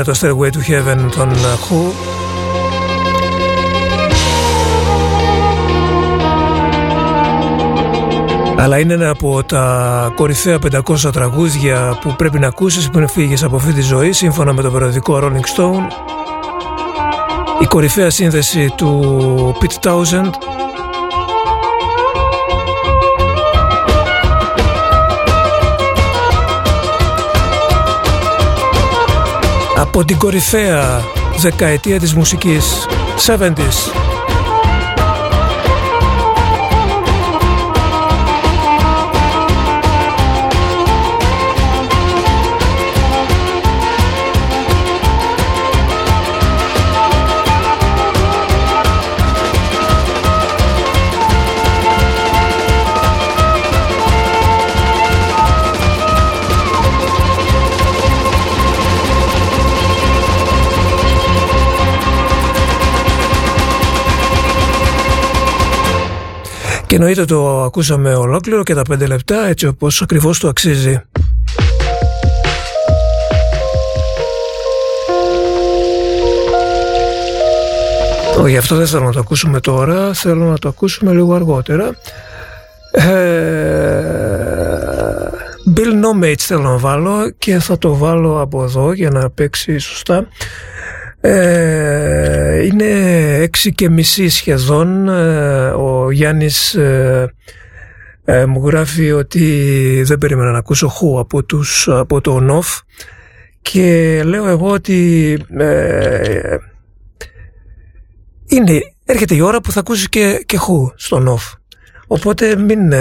[0.06, 1.30] Το Stairway to Heaven των
[1.68, 1.92] Who.
[8.58, 10.58] Αλλά είναι ένα από τα κορυφαία
[10.88, 14.70] 500 τραγούδια που πρέπει να ακούσεις πριν φύγεις από αυτή τη ζωή σύμφωνα με το
[14.70, 15.86] περιοδικό Rolling Stone.
[17.62, 20.30] Η κορυφαία σύνδεση του Pete Townsend
[29.76, 31.02] από την κορυφαία
[31.38, 32.86] δεκαετία της μουσικής
[33.26, 34.15] 70s
[66.96, 71.00] Και εννοείται το ακούσαμε ολόκληρο και τα πέντε λεπτά έτσι όπως ακριβώς το αξίζει.
[78.46, 81.96] Γι' αυτό δεν θέλω να το ακούσουμε τώρα, θέλω να το ακούσουμε λίγο αργότερα.
[82.90, 83.04] Ε,
[85.76, 89.78] Bill No Mates θέλω να βάλω και θα το βάλω από εδώ για να παίξει
[89.78, 90.26] σωστά.
[91.20, 91.75] Ε,
[92.64, 92.84] είναι
[93.40, 95.08] έξι και μισή σχεδόν.
[95.08, 97.34] Ε, ο Γιάννης ε,
[98.24, 102.80] ε, μου γράφει ότι δεν περίμενα να ακούσω χου από, τους, από το ΝΟΦ
[103.62, 105.30] και λέω εγώ ότι
[108.46, 111.52] είναι, έρχεται η ώρα που θα ακούσεις και, και χου στο ΝΟΦ.
[112.06, 112.92] Οπότε μην,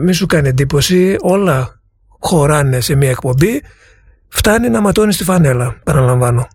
[0.00, 1.80] μην σου κάνει εντύπωση, όλα
[2.18, 3.62] χωράνε σε μια εκπομπή,
[4.28, 6.48] φτάνει να ματώνεις τη φανέλα, παραλαμβάνω.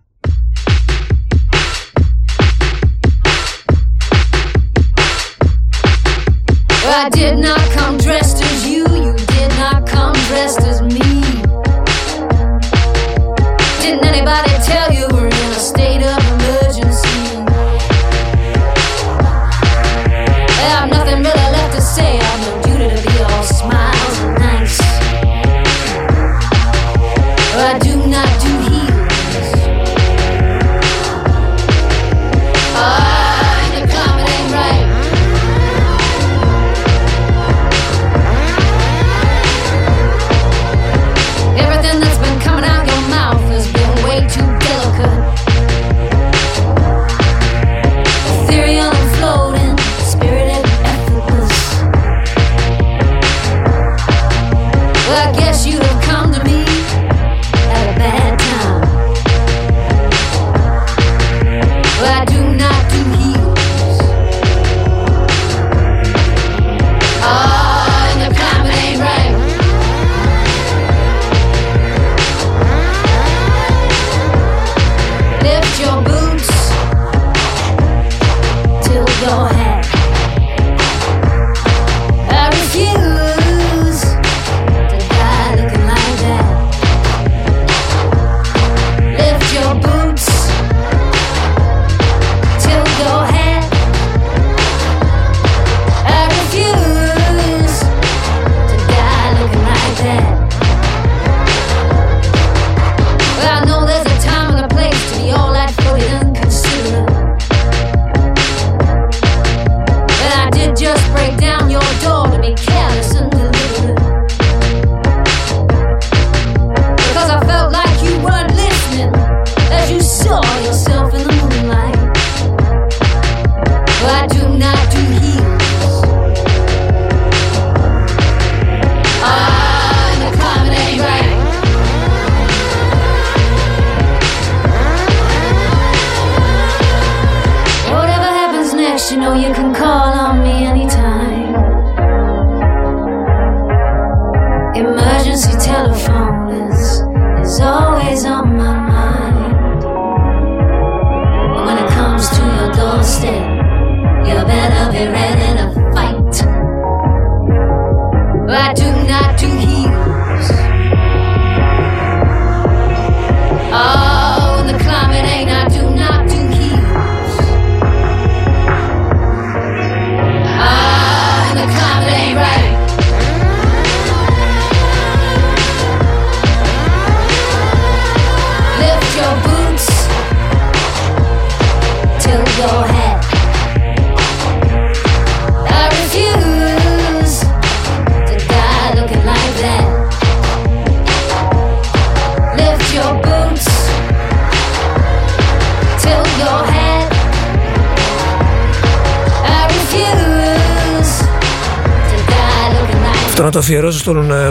[6.94, 10.81] I did not come dressed as you, you did not come dressed as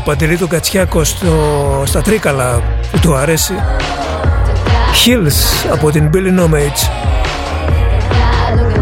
[0.06, 2.62] Παντελή του Κατσιάκο στο, στα Τρίκαλα
[2.92, 3.54] που του αρέσει.
[5.06, 6.90] Hills από την Billy Nomage.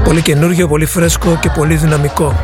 [0.04, 2.36] Πολύ καινούργιο, πολύ φρέσκο και πολύ δυναμικό.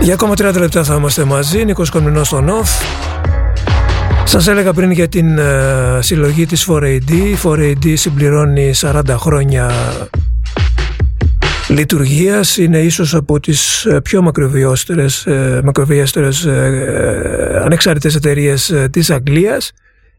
[0.00, 2.70] Για ακόμα 30 λεπτά θα είμαστε μαζί, Νίκος Κομινός στο Νοφ.
[4.34, 7.10] Σας έλεγα πριν για την uh, συλλογή της 4AD.
[7.10, 9.70] Η 4AD συμπληρώνει 40 χρόνια
[11.68, 12.56] λειτουργίας.
[12.56, 16.52] Είναι ίσως από τις ε, πιο μακροβιώστερες, uh, μακροβιώστερες uh,
[17.64, 19.72] ανεξάρτητες εταιρείες της Αγγλίας.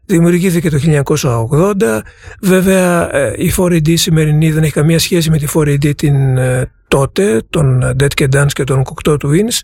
[0.06, 2.00] Δημιουργήθηκε το 1980.
[2.40, 6.14] Βέβαια η 4AD σημερινή δεν έχει καμία σχέση με τη 4AD την
[6.88, 9.60] τότε, τον Dead και Dance και τον Cocteau Twins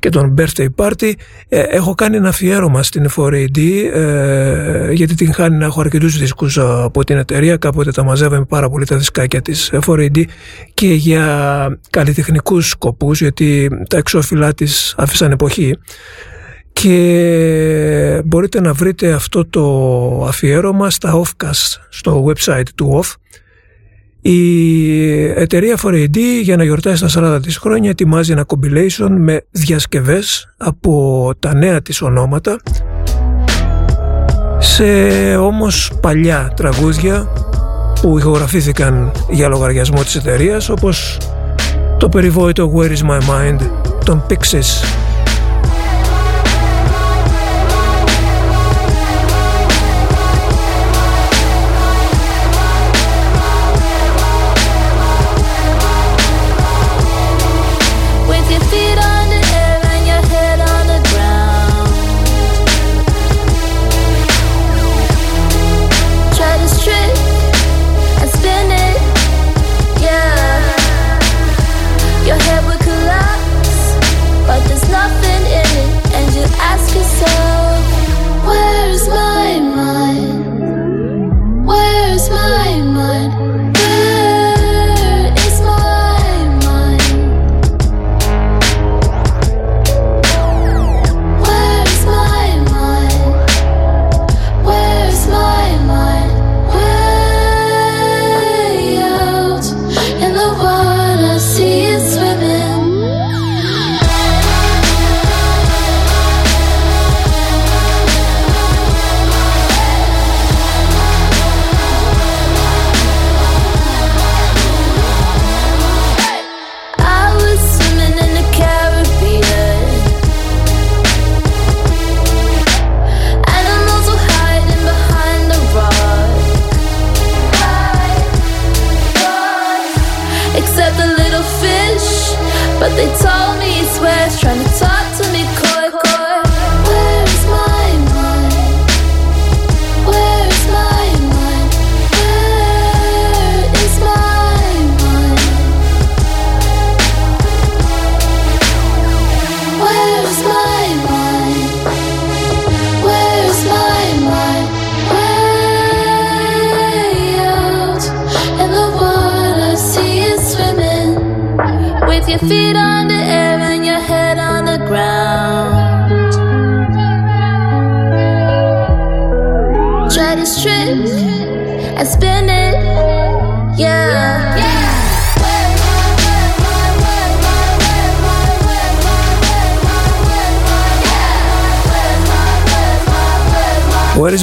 [0.00, 1.12] και τον Birthday Party.
[1.48, 3.58] Ε, έχω κάνει ένα αφιέρωμα στην 4AD
[3.92, 7.56] ε, γιατί την χάνει να έχω αρκετούς δίσκους από την εταιρεία.
[7.56, 10.24] Κάποτε τα μαζεύαμε πάρα πολύ τα δισκάκια της 4AD
[10.74, 15.78] και για καλλιτεχνικούς σκοπούς γιατί τα εξώφυλλά της άφησαν εποχή
[16.72, 23.14] και μπορείτε να βρείτε αυτό το αφιέρωμα στα Offcast στο website του Off
[24.22, 30.54] η εταιρεία 4AD για να γιορτάσει τα 40 της χρόνια ετοιμάζει ένα compilation με διασκευές
[30.56, 32.60] από τα νέα της ονόματα.
[34.58, 34.84] Σε
[35.36, 37.32] όμως παλιά τραγούδια
[38.00, 41.18] που ηχογραφήθηκαν για λογαριασμό της εταιρείας όπως
[41.98, 43.70] το περιβόητο Where is my mind
[44.04, 44.84] των Pixies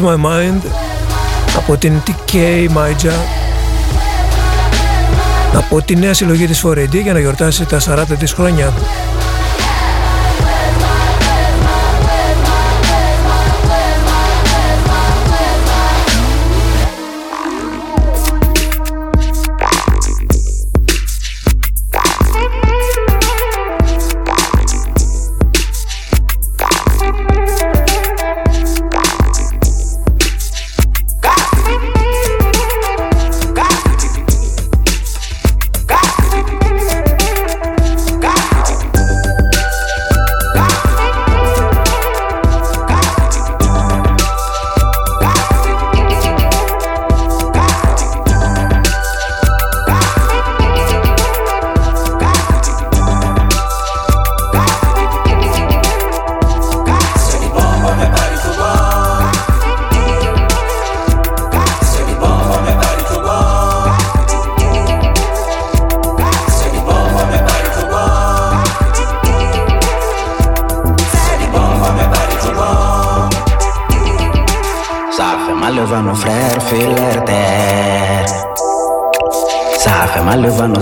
[0.01, 0.61] My Mind;
[1.57, 2.35] Από την TK
[2.75, 3.13] Maija
[5.53, 8.73] από τη νέα συλλογή της 4AD για να γιορτάσει τα 40 της χρόνια.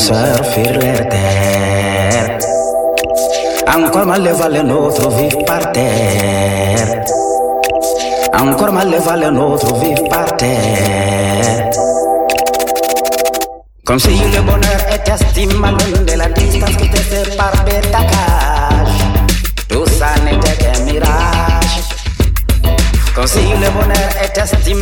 [0.06, 1.18] sorfirlerte
[3.66, 5.86] Ancora mai le vale nostro viv parte
[8.32, 10.50] Ancora mai le vale nostro viv parte
[13.84, 18.98] Conseille le bonheur ti t'estime de la distance qui te separa de ta cage.
[19.68, 21.76] Tout ça n'était qu'un mirage.
[23.16, 24.82] Conseille le bonheur et t'estime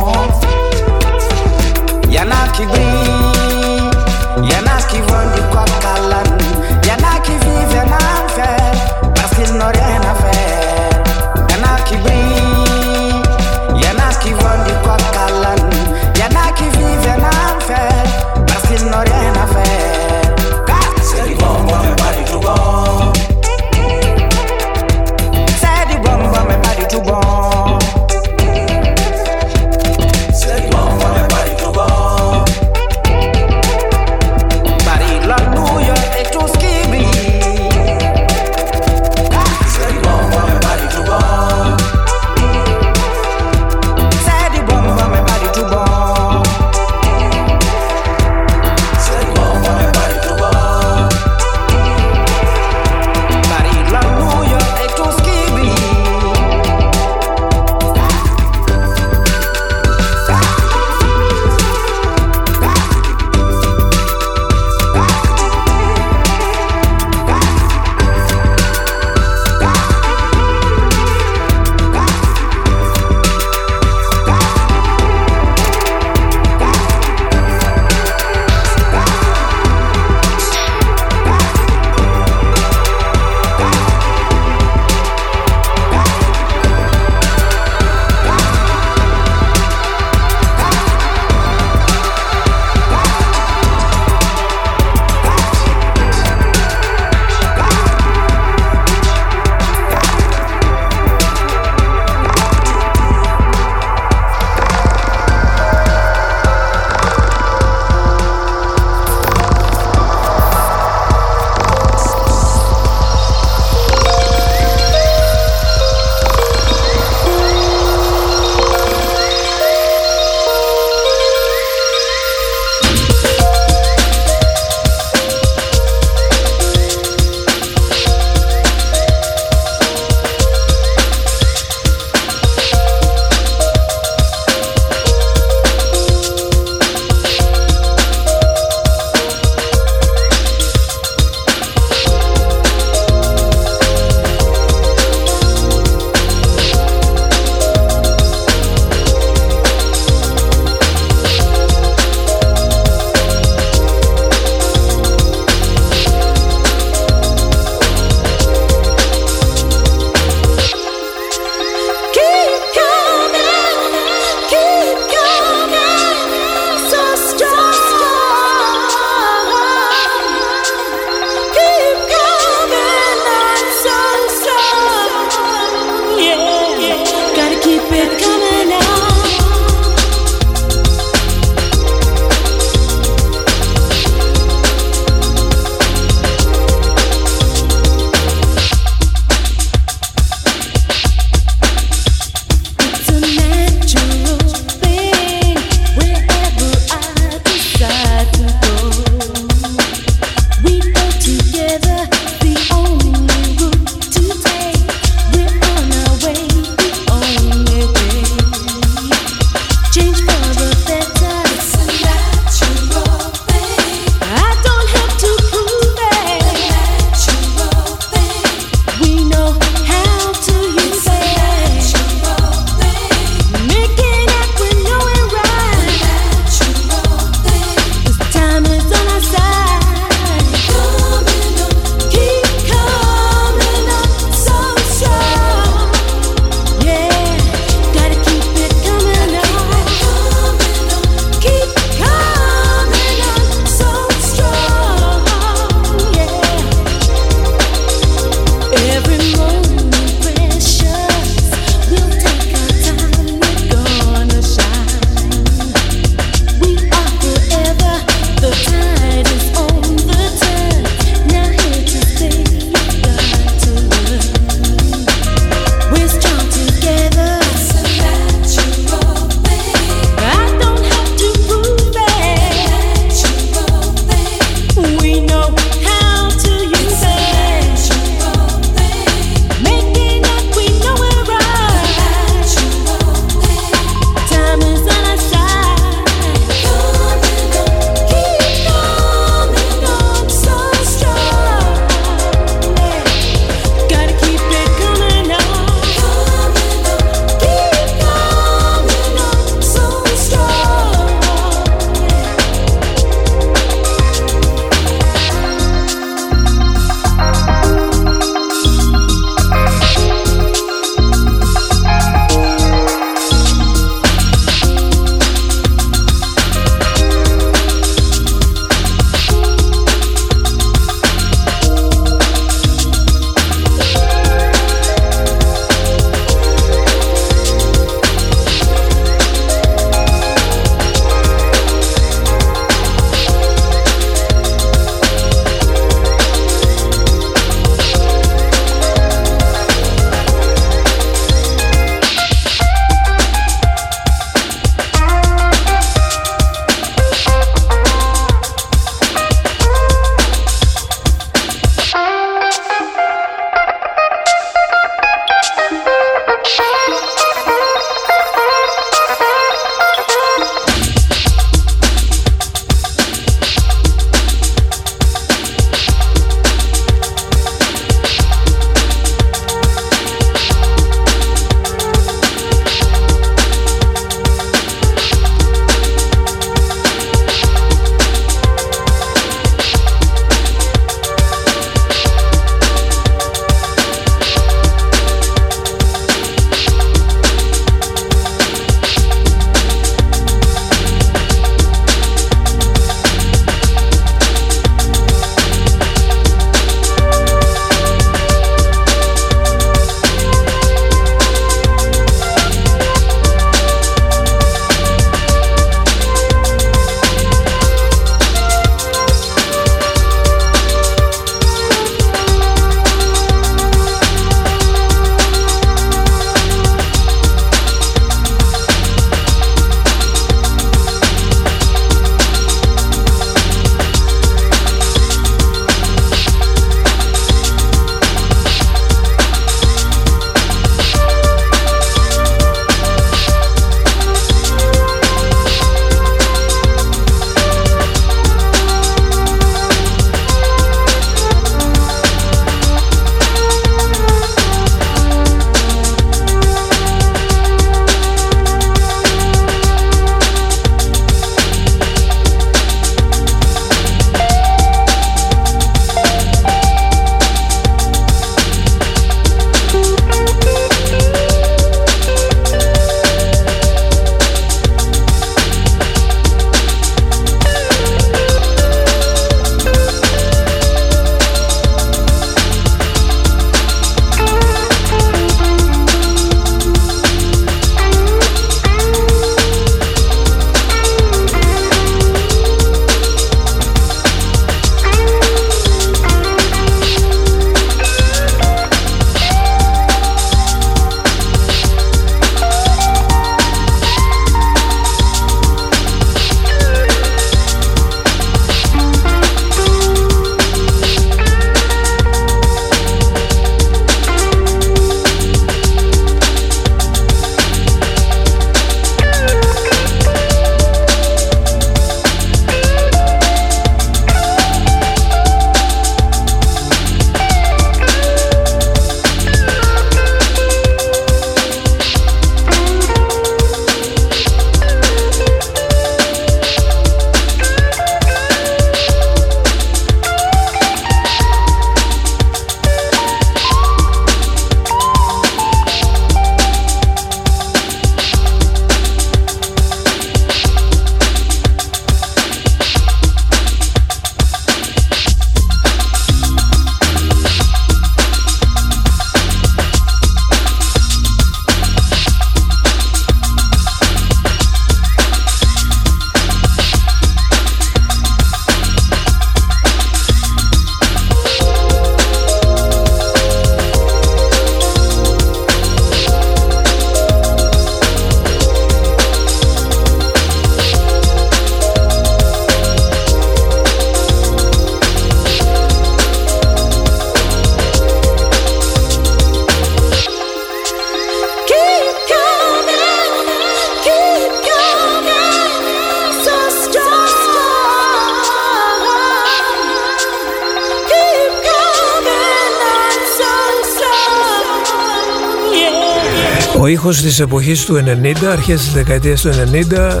[596.72, 600.00] ήχος της εποχής του 90, αρχές της δεκαετίας του 90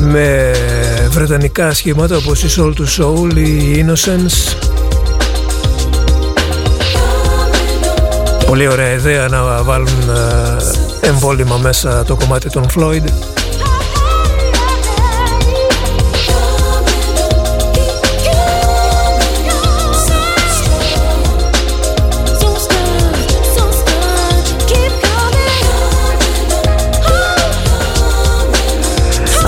[0.00, 0.52] με
[1.08, 4.54] βρετανικά σχήματα όπως η Soul to Soul, η Innocence.
[8.46, 9.88] Πολύ ωραία ιδέα να βάλουν
[11.02, 13.04] ε, εμβόλυμα μέσα το κομμάτι των Floyd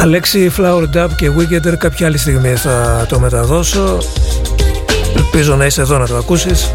[0.02, 3.98] Αλέξη Flower Dub και Wickeder κάποια άλλη στιγμή θα το μεταδώσω.
[5.16, 6.72] Ελπίζω να είσαι εδώ να το ακούσεις.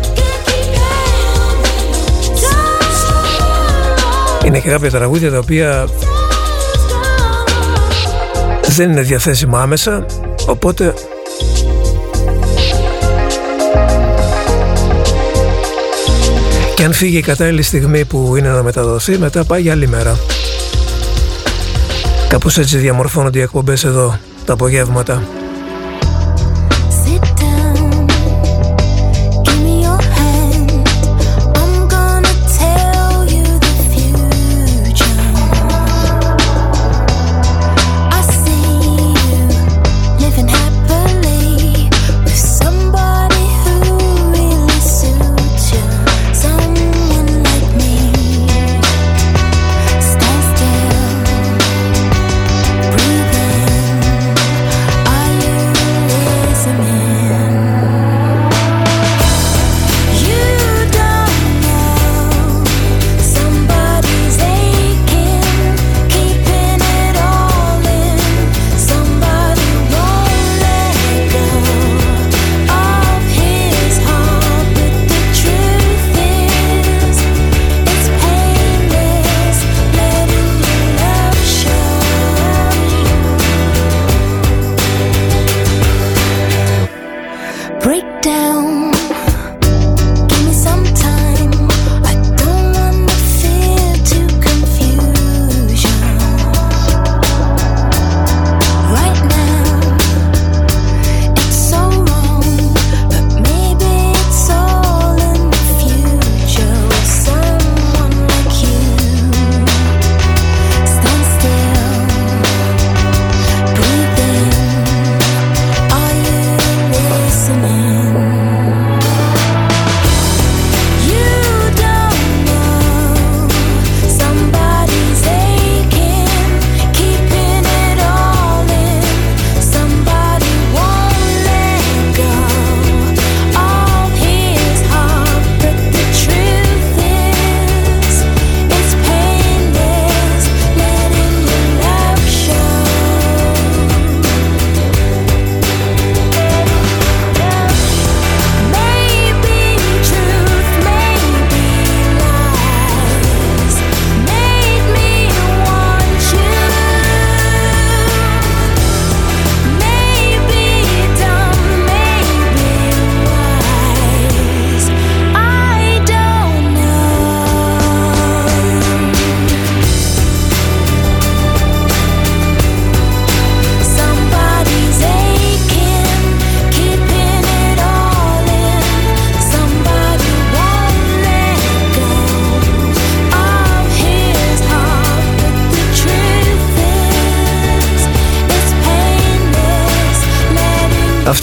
[4.46, 5.88] Είναι και κάποια τραγούδια τα οποία
[8.68, 10.06] δεν είναι διαθέσιμα άμεσα
[10.48, 10.94] οπότε
[16.76, 20.18] και αν φύγει η κατάλληλη στιγμή που είναι να μεταδοθεί μετά πάει για άλλη μέρα
[22.30, 25.24] Κάπως έτσι διαμορφώνονται οι εκπομπές εδώ τα απογεύματα.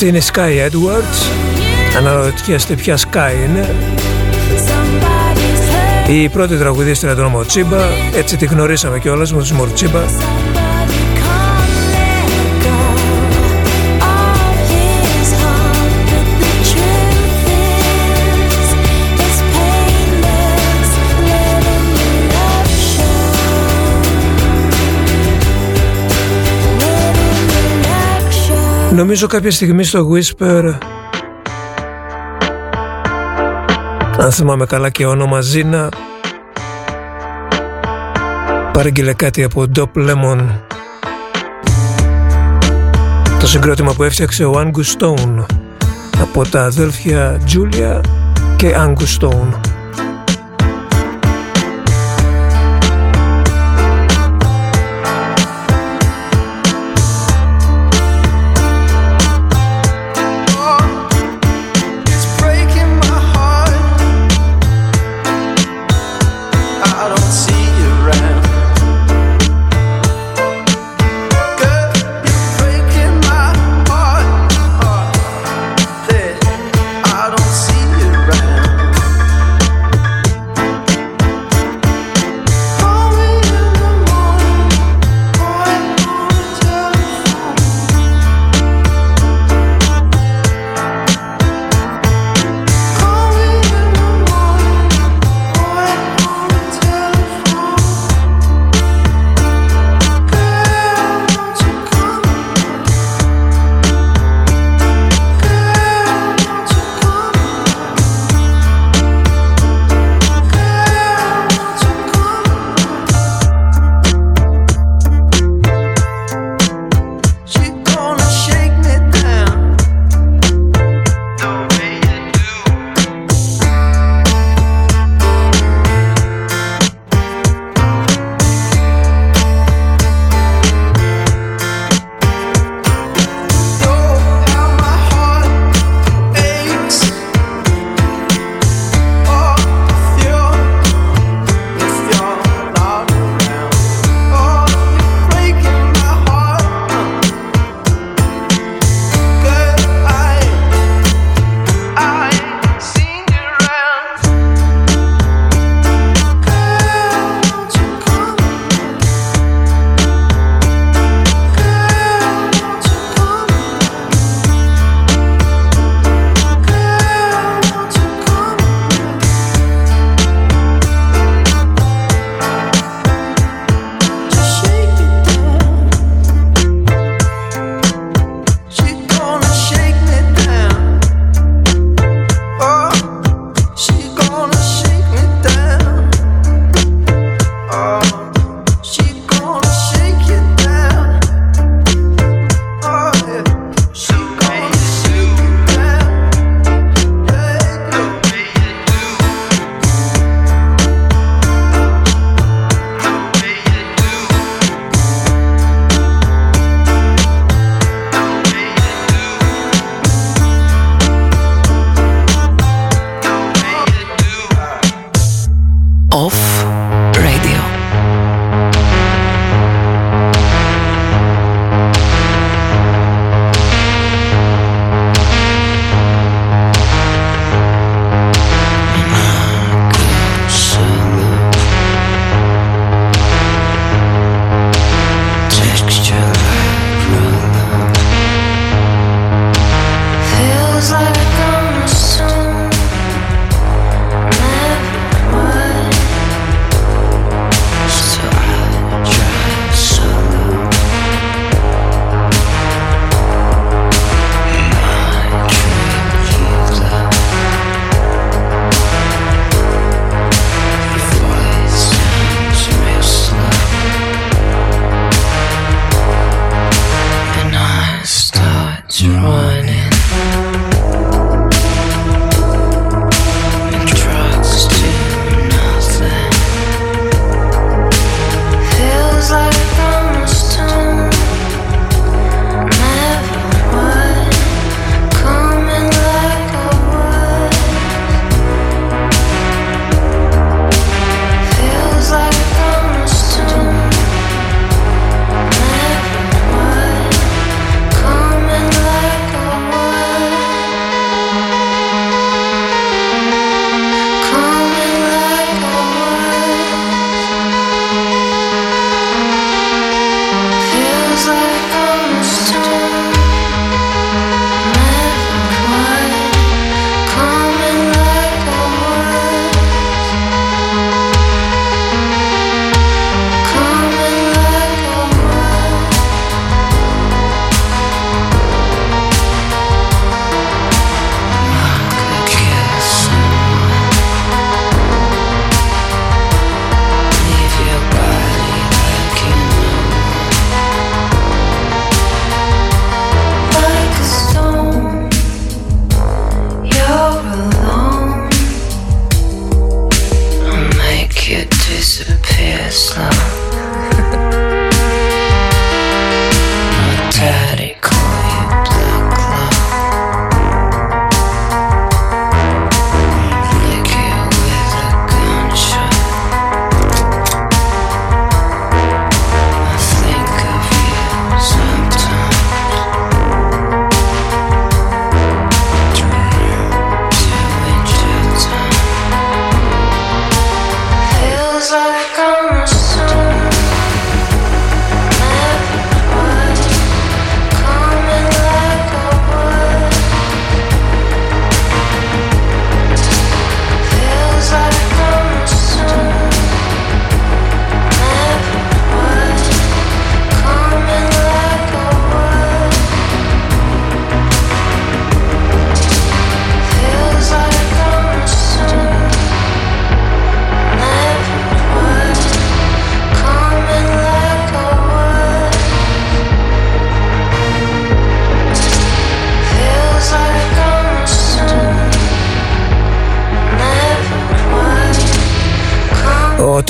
[0.04, 1.30] Αυτή είναι η Sky Edwards.
[1.96, 3.74] Αναρωτιέστε ποια Sky είναι.
[6.08, 7.78] Η πρώτη τραγουδίστρια του Μορτσίμπα.
[8.14, 10.00] Έτσι τη γνωρίσαμε κιόλας με τους Μορτσίμπα.
[28.94, 30.72] Νομίζω κάποια στιγμή στο Whisper.
[34.18, 35.88] Αν θυμάμαι καλά και όνομα Ζήνα.
[38.72, 40.38] Παρήγγειλε κάτι από Dop Lemon.
[43.40, 45.44] Το συγκρότημα που έφτιαξε ο Angus Stone.
[46.20, 48.00] Από τα αδέλφια Julia
[48.56, 49.73] και Angus Stone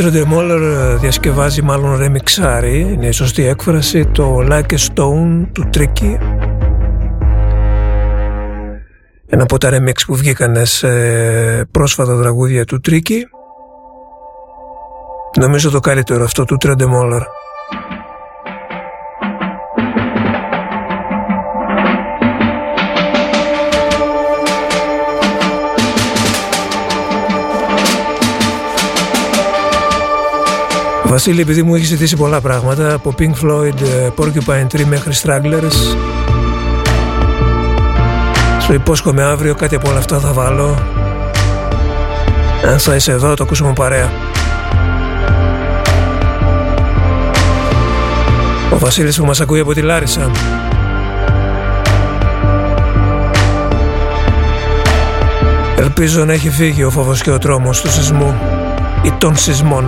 [0.06, 6.16] Άτρε Μόλερ διασκευάζει μάλλον ρεμιξάρι, είναι η σωστή έκφραση, το Like a Stone του Tricky.
[9.26, 10.88] Ένα από τα remix που βγήκαν σε
[11.64, 13.20] πρόσφατα τραγούδια του Tricky.
[15.38, 16.82] Νομίζω το καλύτερο αυτό του Trent
[31.14, 35.96] Βασίλη, επειδή μου έχεις ζητήσει πολλά πράγματα από Pink Floyd, ε, Porcupine Tree μέχρι Stragglers.
[38.60, 40.78] Σου υπόσχομαι αύριο κάτι από όλα αυτά θα βάλω.
[42.66, 44.10] Αν θα είσαι εδώ το ακούσουμε παρέα.
[48.72, 50.30] Ο Βασίλης που μας ακούει από τη Λάρισα.
[55.76, 58.34] Ελπίζω να έχει φύγει ο φόβος και ο τρόμος του σεισμού
[59.02, 59.84] ή των σεισμών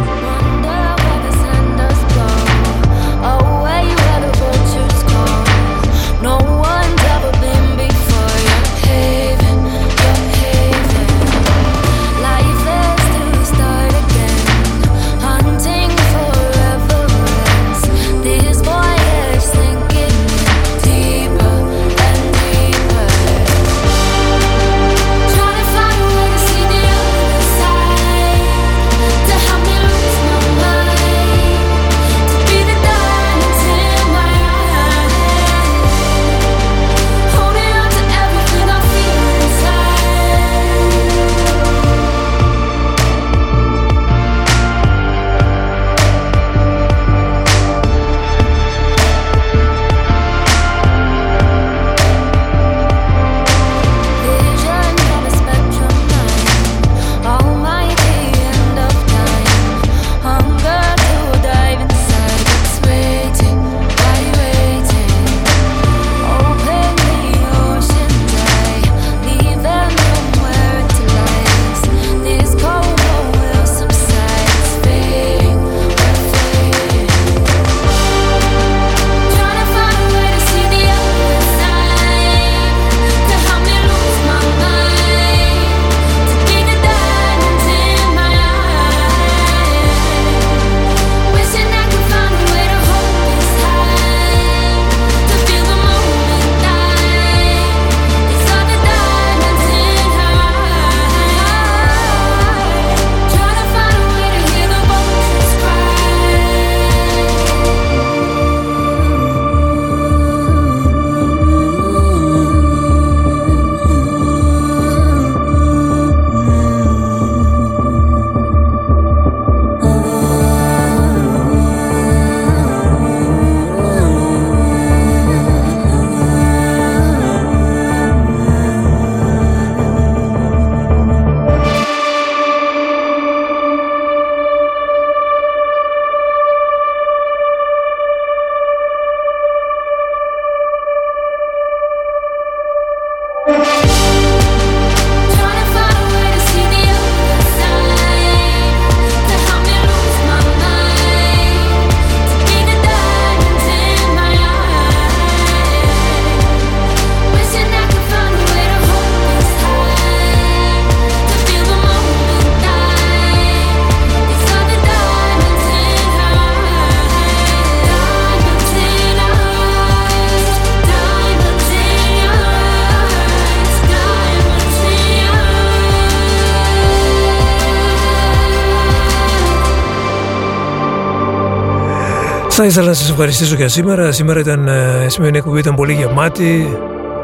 [182.66, 184.12] ήθελα να σας ευχαριστήσω για σήμερα.
[184.12, 186.78] Σήμερα ήταν, ε, η σημερινή εκπομπή ήταν πολύ γεμάτη.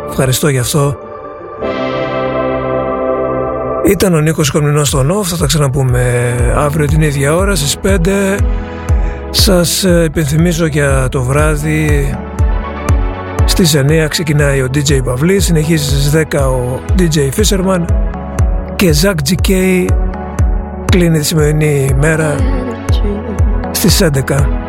[0.09, 0.97] Ευχαριστώ γι' αυτό.
[3.86, 5.28] Ήταν ο Νίκος Κομνηνός στο ΝΟΦ.
[5.28, 8.36] Θα τα ξαναπούμε αύριο την ίδια ώρα στις 5.
[9.31, 12.14] Σας ε, υπενθυμίζω για το βράδυ
[13.44, 17.85] στις 9 ξεκινάει ο DJ Παυλή, συνεχίζει στις 10 ο DJ Fisherman
[18.77, 19.85] και Zack GK
[20.85, 22.35] κλείνει τη σημερινή ημέρα
[23.70, 24.61] στις 11.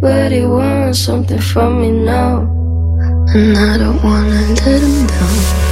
[0.00, 2.42] Everybody wants something from me now,
[3.34, 5.67] and I don't wanna let them down.